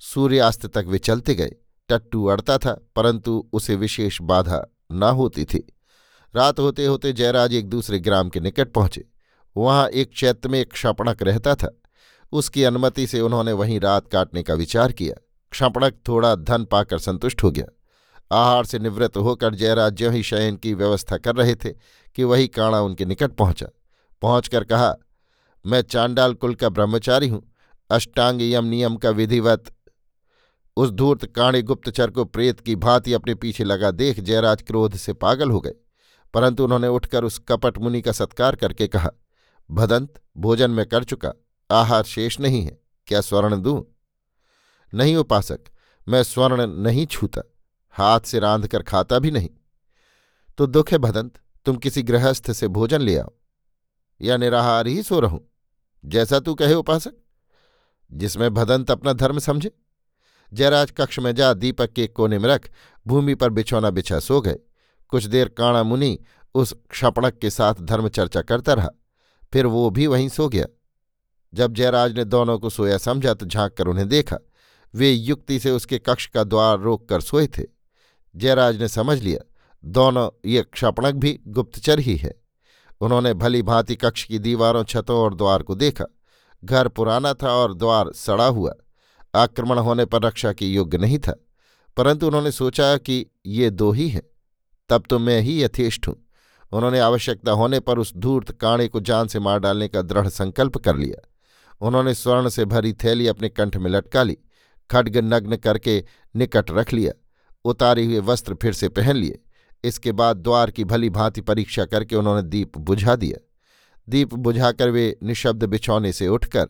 [0.01, 1.55] सूर्यास्त तक वे चलते गए।
[1.89, 5.65] टट्टू अड़ता था, परंतु उसे विशेष बाधा न होती थी।
[6.35, 9.03] रात होते होते जयराज एक दूसरे ग्राम के निकट पहुँचे।
[9.55, 11.81] वहाँ एक चैत्र में एक क्षपणक रहता था।
[12.31, 15.15] उसकी अनुमति से उन्होंने वहीं रात काटने का विचार किया।
[15.51, 17.65] क्षपणक थोड़ा धन पाकर संतुष्ट हो गया।
[18.31, 21.69] आहार से निवृत्त होकर जयराज ज्यों ही शयन की व्यवस्था कर रहे थे
[22.15, 23.67] कि वही काणा उनके निकट पहुँचा।
[24.21, 24.95] पहुंचकर कहा,
[25.65, 27.41] मैं चांडाल कुल का ब्रह्मचारी हूँ।
[27.89, 29.73] अष्टांग यम नियम का विधिवत
[30.77, 35.13] उस धूर्त काणे गुप्तचर को प्रेत की भांति अपने पीछे लगा देख जयराज क्रोध से
[35.13, 35.73] पागल हो गए।
[36.33, 39.09] परंतु उन्होंने उठकर उस कपट मुनि का सत्कार करके कहा,
[39.69, 41.31] भदंत, भोजन में कर चुका,
[41.69, 43.83] आहार शेष नहीं है, क्या स्वर्ण दूँ?
[44.93, 45.59] नहीं उपासक,
[46.07, 47.41] मैं स्वर्ण नहीं छूता,
[47.95, 49.49] हाथ से रांध कर खाता भी नहीं।
[50.57, 53.31] तो दुख है भदंत, तुम किसी गृहस्थ से भोजन ले आओ,
[54.21, 55.39] या निराहार ही सो रहूँ,
[56.05, 57.13] जैसा तू कहे उपासक,
[58.11, 59.71] जिसमें भदंत अपना धर्म समझे।
[60.51, 62.69] जयराज कक्ष में जा दीपक के कोने में रख,
[63.05, 64.57] भूमि पर बिछौना बिछा सो गए।
[65.07, 66.19] कुछ देर काणा मुनि
[66.55, 68.89] उस क्षपणक के साथ धर्म चर्चा करता रहा।
[69.53, 70.65] फिर वो भी वहीं सो गया।
[71.53, 74.37] जब जयराज ने दोनों को सोया समझा तो झाँक कर उन्हें देखा।
[74.95, 77.63] वे युक्ति से उसके कक्ष का द्वार रोक कर सोए थे।
[78.35, 79.39] जयराज ने समझ लिया,
[79.85, 82.33] दोनों, ये क्षपणक भी गुप्तचर ही है।
[83.01, 86.05] उन्होंने भली भांति कक्ष की दीवारों, छतों और द्वार को देखा।
[86.63, 88.73] घर पुराना था और द्वार सड़ा हुआ।
[89.35, 91.35] आक्रमण होने पर रक्षा के योग्य नहीं था।
[91.97, 94.23] परंतु उन्होंने सोचा कि ये दो ही हैं।
[94.89, 96.15] तब तो मैं ही यथेष्ट हूँ।
[96.71, 100.77] उन्होंने आवश्यकता होने पर उस धूर्त काणे को जान से मार डालने का दृढ़ संकल्प
[100.77, 101.29] कर लिया।
[101.81, 104.37] उन्होंने स्वर्ण से भरी थैली अपने कंठ में लटका ली,
[104.89, 106.03] खड्ग नग्न करके
[106.35, 107.11] निकट रख लिया,
[107.65, 109.39] उतारे हुए वस्त्र फिर से पहन लिए।
[109.83, 113.37] इसके बाद द्वार की भली भांति परीक्षा करके उन्होंने दीप बुझा दिया।
[114.09, 116.67] दीप बुझाकर वे निशब्द बिछौने से उठकर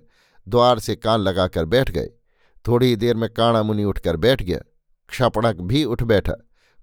[0.48, 2.10] द्वार से कान लगाकर बैठ गए।
[2.68, 4.60] थोड़ी देर में काणा मुनि उठकर बैठ गया।
[5.10, 6.34] क्षपणक भी उठ बैठा।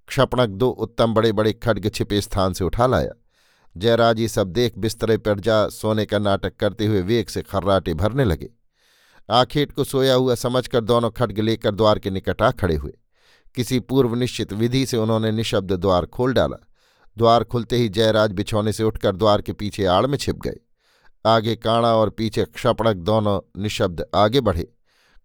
[0.08, 3.12] क्षपणक दो उत्तम बड़े बड़े खड्ग छिपे स्थान से उठा लाया।
[3.76, 7.94] जयराज ये सब देख बिस्तरे पर जा सोने का नाटक करते हुए वेग से खर्राटे
[7.94, 8.50] भरने लगे।
[9.30, 12.92] आखेट को सोया हुआ समझकर दोनों खड्ग लेकर द्वार के निकट आ खड़े हुए।
[13.54, 16.56] किसी पूर्व निश्चित विधि से उन्होंने निशब्द द्वार खोल डाला।
[17.16, 20.56] द्वार खुलते ही जयराज बिछौने से उठकर द्वार के पीछे आड़ में छिप गए।
[21.26, 24.68] आगे काणा और पीछे क्षपणक दोनों निशब्द आगे बढ़े।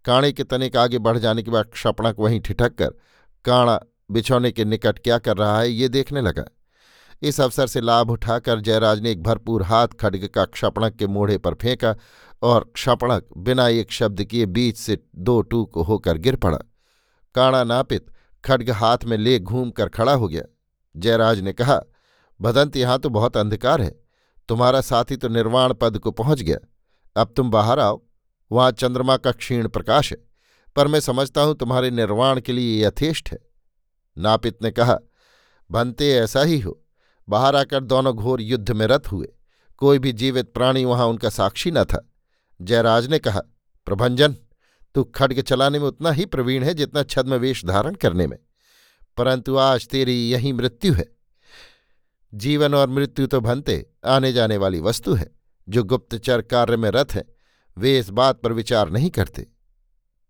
[0.04, 2.90] काणे के तनिक आगे बढ़ जाने के बाद क्षपणक वहीं ठिठक कर
[3.44, 3.80] काणा
[4.10, 6.44] बिछौने के निकट क्या कर रहा है, ये देखने लगा।
[7.22, 11.38] इस अवसर से लाभ उठाकर जयराज ने एक भरपूर हाथ खड्ग का क्षपणक के मोढ़े
[11.38, 11.94] पर फेंका
[12.42, 16.58] और क्षपणक बिना एक शब्द किए बीच से दो टूक होकर गिर पड़ा।
[17.34, 18.06] काणा नापित
[18.44, 20.42] खड्ग हाथ में ले घूम कर खड़ा हो गया।
[20.96, 21.80] जयराज ने कहा,
[22.40, 24.00] भदंत, यहाँ तो बहुत अंधकार है।
[24.48, 26.58] तुम्हारा साथी तो निर्वाण पद को पहुँच गया।
[27.16, 28.00] अब तुम बाहर आओ।
[28.52, 30.18] वहाँ चंद्रमा का क्षीण प्रकाश है।
[30.76, 33.47] पर मैं समझता हूँ तुम्हारे निर्वाण के लिए यथेष्ट है।
[34.18, 34.98] नापित ने कहा,
[35.70, 36.84] भंते, ऐसा ही हो।
[37.28, 39.28] बाहर आकर दोनों घोर युद्ध में रत हुए।
[39.76, 42.12] कोई भी जीवित प्राणी वहाँ उनका साक्षी न था।
[42.62, 43.40] जयराज ने कहा,
[43.86, 44.36] प्रभंजन,
[44.94, 48.38] तू खड्ग चलाने में उतना ही प्रवीण है जितना छद्म वेश धारण करने में।
[49.16, 51.06] परंतु आज तेरी यही मृत्यु है।
[52.34, 55.32] जीवन और मृत्यु तो भनते आने जाने वाली वस्तु है।
[55.68, 57.24] जो गुप्तचर कार्य में रथ है,
[57.78, 59.46] वे इस बात पर विचार नहीं करते।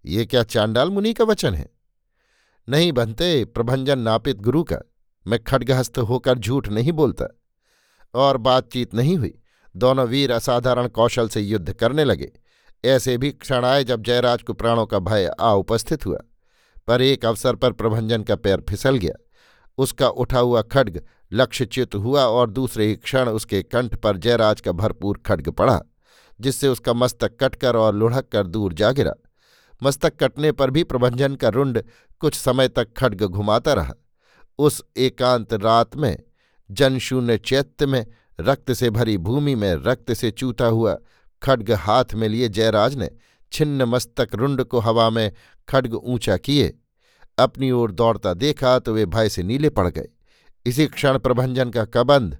[0.06, 1.77] ये क्या चांडाल मुनि का वचन है?
[2.68, 4.78] नहीं बनते, प्रभंजन नापित गुरु का।
[5.26, 7.40] मैं खड्गहस्त होकर झूठ नहीं बोलता।
[8.14, 9.38] और बातचीत नहीं हुई।
[9.76, 12.32] दोनों वीर असाधारण कौशल से युद्ध करने लगे।
[12.84, 16.18] ऐसे भी क्षण आए जब जयराज को प्राणों का भय आ उपस्थित हुआ।
[16.86, 19.24] पर एक अवसर पर प्रभंजन का पैर फिसल गया।
[19.78, 24.72] उसका उठा हुआ खड्ग लक्ष्यच्युत हुआ और दूसरे ही क्षण उसके कंठ पर जयराज का
[24.72, 25.82] भरपूर खड्ग पड़ा,
[26.40, 29.12] जिससे उसका मस्तक कटकर और लुढ़क कर दूर जा गिरा।
[29.82, 31.82] मस्तक कटने पर भी प्रभंजन का रुंड
[32.20, 33.94] कुछ समय तक खड्ग घुमाता रहा।
[34.58, 36.16] उस एकांत रात में,
[36.70, 38.06] जनशून्य चैत्य में,
[38.40, 40.96] रक्त से भरी भूमि में रक्त से चूता हुआ
[41.42, 43.10] खड्ग हाथ में लिए जयराज ने
[43.52, 45.32] छिन्न मस्तक रुंड को हवा में
[45.68, 46.74] खड्ग ऊँचा किए।
[47.38, 50.08] अपनी ओर दौड़ता देखा तो वे भय से नीले पड़ गए।
[50.66, 52.38] इसी क्षण प्रभंजन का कबंध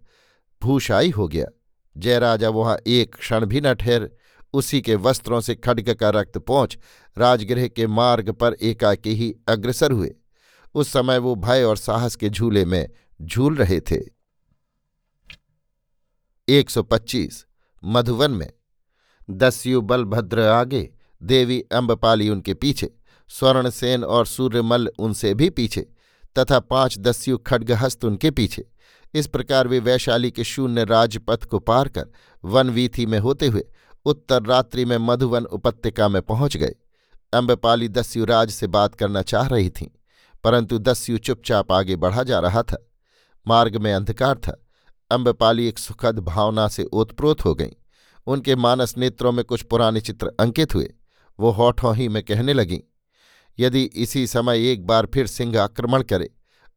[0.62, 1.46] भूषाई हो गया।
[1.96, 4.10] जयराजा वहाँ एक क्षण भी न ठहर।
[4.52, 6.78] उसी के वस्त्रों से खड्ग का रक्त पहुँच
[7.18, 10.14] राजगृह के मार्ग पर एकाकी ही अग्रसर हुए।
[10.74, 12.88] उस समय वो भय और साहस के झूले में
[13.22, 14.00] झूल रहे थे।
[16.48, 17.46] 125
[17.84, 18.52] मधुवन में।
[19.30, 20.90] दस्यु बलभद्र आगे,
[21.22, 22.94] देवी अम्बपाली उनके पीछे,
[23.28, 25.90] स्वर्णसेन और सूर्यमल उनसे भी पीछे,
[26.38, 28.70] तथा पाँच दस्यु खड्गहस्त उनके पीछे।
[29.14, 32.06] इस प्रकार वे वैशाली के शून्य राजपथ को पार कर
[32.44, 33.64] वनवीथी में होते हुए
[34.06, 36.74] उत्तर रात्रि में मधुवन उपत्यका में पहुँच गए।
[37.32, 39.88] अम्बपाली दस्युराज से बात करना चाह रही थीं,
[40.44, 42.84] परंतु दस्यु चुपचाप आगे बढ़ा जा रहा था।
[43.46, 44.56] मार्ग में अंधकार था।
[45.10, 47.72] अम्बपाली एक सुखद भावना से ओतप्रोत हो गईं।
[48.26, 50.92] उनके मानस नेत्रों में कुछ पुराने चित्र अंकित हुए।
[51.38, 52.80] वो होठों ही में कहने लगीं,
[53.58, 56.30] यदि इसी समय एक बार फिर सिंह आक्रमण करे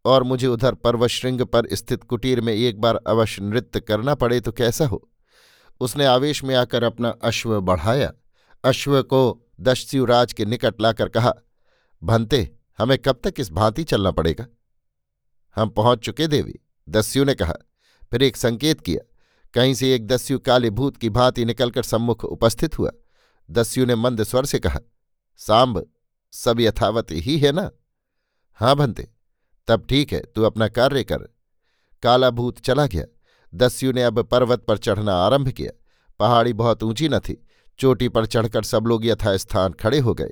[0.06, 4.52] और मुझे उधर पर्वशृंग पर स्थित कुटीर में एक बार अवश्य नृत्य करना पड़े तो
[4.52, 5.08] कैसा हो?
[5.82, 8.14] उसने आवेश में आकर अपना अश्व बढ़ाया।
[8.64, 11.34] अश्व को दस्युराज के निकट लाकर कहा,
[12.04, 14.46] भंते, हमें कब तक इस भांति चलना पड़ेगा?
[15.56, 16.60] हम पहुँच चुके देवी,
[16.90, 17.54] दस्यु ने कहा।
[18.12, 19.08] फिर एक संकेत किया।
[19.54, 22.92] कहीं से एक दस्यु काले भूत की भांति निकलकर सम्मुख उपस्थित हुआ।
[23.52, 24.80] दस्यु ने मंद स्वर से कहा,
[25.38, 25.86] सांब,
[26.32, 27.72] सब यथावत ही है ना?
[28.54, 29.08] हाँ भंते,
[29.68, 31.18] तब ठीक है, तू अपना कार्य कर।
[32.04, 33.06] काला भूत चला गया।
[33.56, 35.72] दस्यु ने अब पर्वत पर चढ़ना आरंभ किया।
[36.20, 37.48] पहाड़ी बहुत ऊँची न थी।
[37.80, 40.30] चोटी पर चढ़कर सब लोग यथास्थान खड़े हो गए।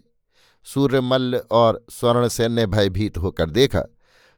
[0.64, 3.84] सूर्यमल्ल और स्वर्णसेन ने भयभीत होकर देखा।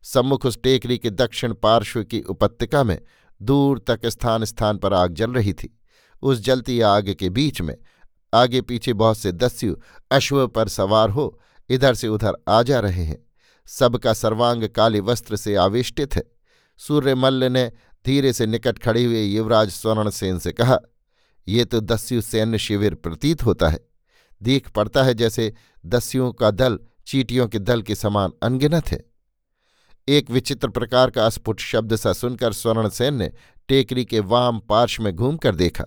[0.04, 3.02] सम्मुख उस टेकरी के दक्षिण पार्श्व की उपत्यका में
[3.42, 5.80] दूर तक स्थान स्थान पर आग जल रही थी।
[6.22, 7.78] उस जलती आग के बीच में
[8.34, 9.76] आगे पीछे बहुत से दस्यु
[10.12, 13.26] अश्व पर सवार हो इधर से उधर आ जा रहे हैं।
[13.66, 16.24] सबका सर्वांग काले वस्त्र से आवेष्टित है।
[16.78, 17.72] सूर्यमल्ल ने
[18.06, 20.80] धीरे से निकट खड़े हुए युवराज स्वर्णसेन से कहा,
[21.48, 23.80] ये तो दस्यु सैन्य शिविर प्रतीत होता है।
[24.42, 25.54] देख पड़ता है जैसे
[25.86, 29.04] दस्युओं का दल चीटियों के दल के समान अनगिनत है
[30.08, 33.32] एक विचित्र प्रकार का अस्फुट शब्द सा सुनकर स्वर्णसेन ने
[33.68, 35.86] टेकरी के वाम पार्श्व में घूमकर देखा।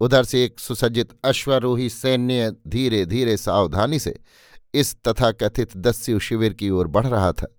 [0.00, 4.18] उधर से एक सुसज्जित अश्वरोही सैन्य धीरे धीरे सावधानी से
[4.74, 7.57] इस तथाकथित दस्यु शिविर की ओर बढ़ रहा था।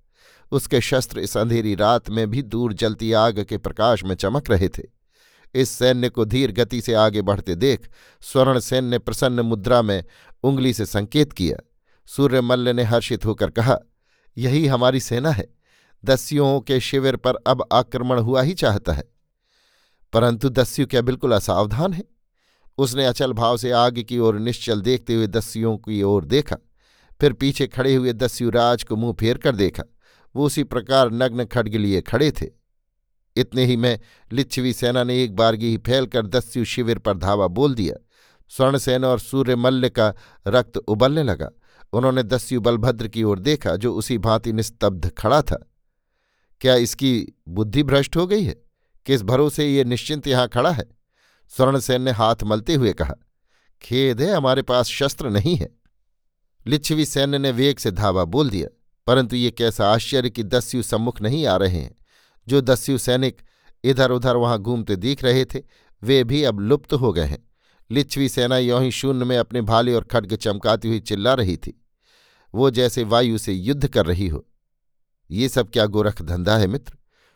[0.51, 4.69] उसके शस्त्र इस अंधेरी रात में भी दूर जलती आग के प्रकाश में चमक रहे
[4.69, 4.83] थे।
[5.55, 7.89] इस सैन्य को धीर गति से आगे बढ़ते देख
[8.21, 10.03] स्वर्ण सेन ने प्रसन्न मुद्रा में
[10.43, 11.57] उंगली से संकेत किया।
[12.05, 13.77] सूर्यमल्ल ने हर्षित होकर कहा,
[14.37, 15.47] यही हमारी सेना है।
[16.05, 19.03] दस्युओं के शिविर पर अब आक्रमण हुआ ही चाहता है।
[20.13, 22.03] परंतु दस्यु क्या बिल्कुल असावधान है?
[22.77, 26.55] उसने अचल भाव से आगे की ओर निश्चल देखते हुए दस्युओं की ओर देखा।
[27.21, 29.83] फिर पीछे खड़े हुए दस्युराज को मुँह फेर कर देखा।
[30.35, 32.47] वो उसी प्रकार नग्न खड्ग लिए खड़े थे।
[33.35, 33.99] इतने ही में
[34.31, 37.95] लिच्छवी सेना ने एक बारगी ही फैलकर दस्यु शिविर पर धावा बोल दिया।
[38.51, 40.13] स्वर्णसेन और सूर्यमल्ल का
[40.47, 41.49] रक्त उबलने लगा।
[41.93, 45.71] उन्होंने दस्यु बलभद्र की ओर देखा, जो उसी भांति निस्तब्ध खड़ा था।
[46.61, 48.55] क्या इसकी बुद्धि भ्रष्ट हो गई है?
[49.05, 50.85] किस भरोसे ये निश्चिंत यहाँ खड़ा है?
[51.49, 53.13] स्वर्णसेन ने हाथ मलते हुए कहा,
[53.81, 55.69] खेद है हमारे पास शस्त्र नहीं है।
[56.67, 58.67] लिच्छवी सैन्य ने वेग से धावा बोल दिया।
[59.09, 61.95] परंतु ये कैसा आश्चर्य कि दस्यु सम्मुख नहीं आ रहे हैं।
[62.47, 63.41] जो दस्यु सैनिक
[63.83, 65.61] इधर उधर वहाँ घूमते दिख रहे थे,
[66.03, 67.49] वे भी अब लुप्त हो गए हैं।
[67.91, 71.85] लिच्छवी सेना यों ही शून्य में अपने भाले और खड्ग चमकाती हुई चिल्ला रही थी।
[72.55, 74.47] वो जैसे वायु से युद्ध कर रही हो।
[75.31, 76.93] ये सब क्या गोरख धंधा है मित्र?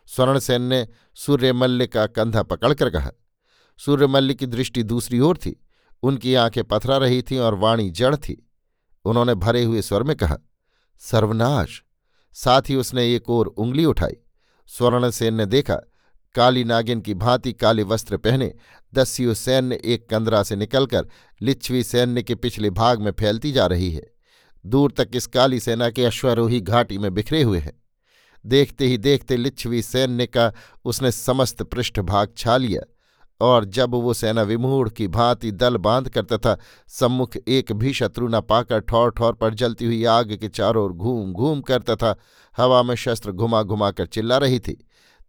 [0.07, 3.11] स्वर्णसेन ने सूर्यमल्ल का कंधा पकड़कर कहा।
[3.77, 5.65] सूर्यमल्ल की दृष्टि दूसरी ओर थी।
[6.03, 8.49] उनकी आँखें पथरा रही थीं और वाणी जड़ थी।
[9.05, 10.37] उन्होंने भरे हुए स्वर में कहा
[11.11, 11.83] सर्वनाश।
[12.33, 14.15] साथ ही उसने एक और उंगली उठाई।
[14.67, 15.75] स्वर्णसेन ने देखा,
[16.35, 18.53] काली नागिन की भांति काले वस्त्र पहने,
[18.93, 21.07] दस्यु सैन्य एक कंदरा से निकलकर
[21.41, 24.11] लिच्छवी सैन्य के पिछले भाग में फैलती जा रही है।
[24.65, 27.83] दूर तक इस काली सेना के अश्वारोही घाटी में बिखरे हुए हैं।
[28.45, 30.53] देखते ही देखते लिच्छवी सैन्य का
[30.85, 32.92] उसने समस्त पृष्ठभाग छा लिया।
[33.43, 38.41] और जब वो सेना विमूढ़ की भांति दल बांधकर तथा सम्मुख एक भी शत्रु न
[38.41, 42.15] पाकर ठौर ठौर पर जलती हुई आग के चारों ओर घूम घूम कर तथा
[42.57, 44.77] हवा में शस्त्र घुमा घुमा कर चिल्ला रही थी।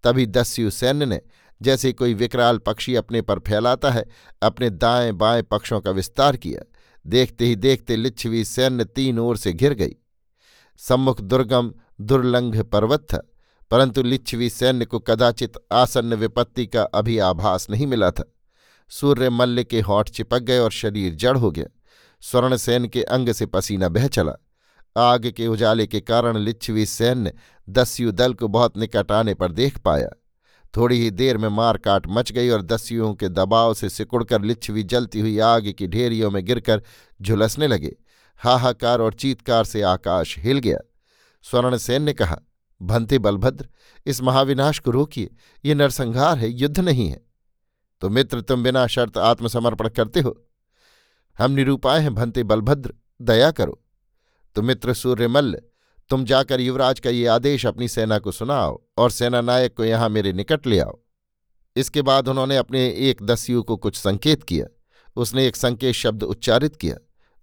[0.04, 1.20] तभी दस्यु सैन्य ने
[1.62, 4.04] जैसे कोई विकराल पक्षी अपने पर फैलाता है,
[4.42, 6.64] अपने दाएँ बाएँ पक्षों का विस्तार किया।
[7.06, 9.94] देखते ही देखते लिच्छवी सैन्य तीन ओर से घिर गई।
[10.78, 13.22] सम्मुख दुर्गम दुर्लंघ पर्वत था।
[13.74, 18.34] परंतु लिच्छवी सैन्य को कदाचित आसन्न विपत्ति का अभी आभास नहीं मिला था।
[18.88, 21.64] सूर्य मल्ल के होठ चिपक गए और शरीर जड़ हो गया।
[22.20, 24.32] स्वर्णसेन के अंग से पसीना बह चला।
[24.96, 27.32] आग के उजाले के कारण लिच्छवी सैन्य
[27.68, 30.08] दस्यु दल को बहुत निकट आने पर देख पाया।
[30.76, 34.82] थोड़ी ही देर में मार काट मच गई और दस्युओं के दबाव से सिकुड़कर लिच्छवी
[34.82, 36.82] जलती हुई आग की ढेरियों में गिरकर
[37.22, 37.96] झुलसने लगे।
[38.36, 40.78] हाहाकार और चीतकार से आकाश हिल गया।
[41.42, 42.40] स्वर्णसेन ने कहा
[42.82, 43.68] भंते बलभद्र,
[44.06, 45.30] इस महाविनाश को रोकिए,
[45.64, 47.26] ये नरसंहार है, युद्ध नहीं है।
[48.00, 50.46] तो मित्र, तुम बिना शर्त आत्मसमर्पण करते हो।
[51.38, 53.84] हम निरूपाय हैं, भंते बलभद्र, दया करो।
[54.54, 55.60] तो मित्र सूर्यमल्ल,
[56.10, 60.08] तुम जाकर युवराज का ये आदेश अपनी सेना को सुनाओ और सेना नायक को यहाँ
[60.08, 60.98] मेरे निकट ले आओ।
[61.76, 64.66] इसके बाद उन्होंने अपने एक दस्यु को कुछ संकेत किया।
[65.16, 66.96] उसने एक संकेत शब्द उच्चारित किया।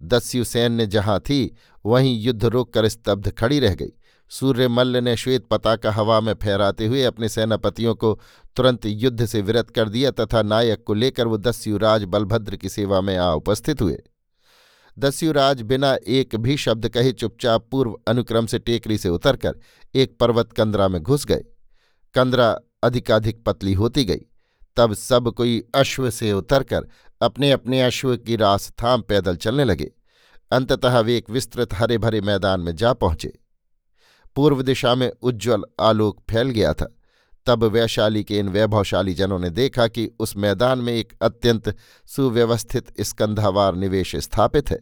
[0.03, 1.55] दस्यु सैन्य जहाँ थी,
[1.85, 3.91] वहीं युद्ध रोककर स्तब्ध खड़ी रह गई।
[4.31, 8.19] सूर्यमल्ल ने श्वेत पताका हवा में फहराते हुए अपने सेनापतियों को
[8.55, 13.01] तुरंत युद्ध से विरत कर दिया तथा नायक को लेकर वो दस्युराज बलभद्र की सेवा
[13.01, 13.97] में आ उपस्थित हुए।
[14.99, 19.59] दस्युराज बिना एक भी शब्द कहे चुपचाप पूर्व अनुक्रम से टेकरी से उतरकर
[19.95, 21.43] एक पर्वत कंदरा में घुस गए।
[22.13, 24.21] कंदरा अधिकाधिक पतली होती गई।
[24.77, 26.87] तब सब कोई अश्व से उतरकर
[27.21, 29.91] अपने अपने अश्व की रास थाम पैदल चलने लगे।
[30.51, 33.40] अंततः वे एक विस्तृत हरे भरे मैदान में जा पहुँचे।
[34.35, 36.95] पूर्व दिशा में उज्ज्वल आलोक फैल गया था।
[37.45, 41.75] तब वैशाली के इन वैभवशाली जनों ने देखा कि उस मैदान में एक अत्यंत
[42.05, 44.79] सुव्यवस्थित स्कंधावार निवेश स्थापित है,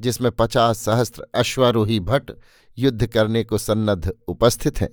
[0.00, 2.32] जिसमें पचास सहस्त्र अश्वारोही भट्ट
[2.78, 4.88] युद्ध करने को सन्नद्ध उपस्थित हैं।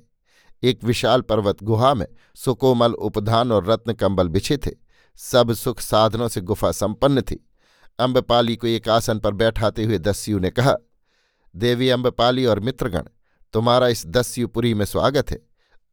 [0.64, 4.72] एक विशाल पर्वत गुहा में सुकोमल उपधान और रत्न कंबल बिछे थे।
[5.16, 7.50] सब सुख साधनों से गुफा संपन्न थी।
[8.00, 10.76] अम्बपाली को एक आसन पर बैठाते हुए दस्यु ने कहा,
[11.56, 13.04] देवी अम्बपाली और मित्रगण
[13.56, 15.40] तुम्हारा इस दस्युपुरी में स्वागत है।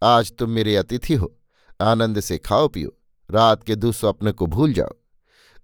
[0.02, 1.38] आज तुम मेरे अतिथि हो।
[1.80, 2.90] आनंद से खाओ पियो।
[3.30, 4.94] रात के दुस्वप्न को भूल जाओ।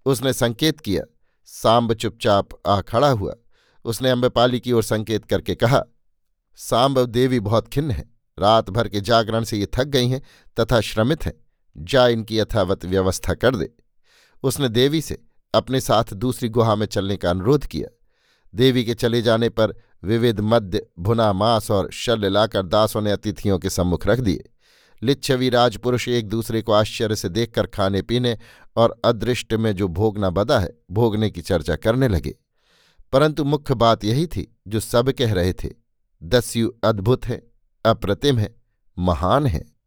[0.07, 1.05] उसने संकेत किया।
[1.44, 3.34] सांब चुपचाप आ खड़ा हुआ।
[3.84, 5.82] उसने अम्बपाली की ओर संकेत करके कहा,
[6.57, 10.22] सांब देवी बहुत खिन्न है। रात भर के जागरण से ये थक गई हैं
[10.61, 11.46] तथा श्रमित हैं।
[11.78, 13.74] जा इनकी यथावत व्यवस्था कर दे।
[14.42, 15.22] उसने देवी से
[15.55, 17.88] अपने साथ दूसरी गुहा में चलने का अनुरोध किया।
[18.55, 23.59] देवी के चले जाने पर विविध मद्य, भुना मांस और शल लाकर दासों ने अतिथियों
[23.59, 24.51] के सम्मुख रख दिए।
[25.03, 28.38] लिच्छवी राजपुरुष एक दूसरे को आश्चर्य से देखकर खाने पीने
[28.76, 32.38] और अदृष्ट में जो भोगना बदा है, भोगने की चर्चा करने लगे।
[33.12, 35.70] परंतु मुख्य बात यही थी, जो सब कह रहे थे,
[36.22, 37.42] दस्यु अद्भुत है,
[37.84, 38.57] अप्रतिम है,
[38.99, 39.78] महान है।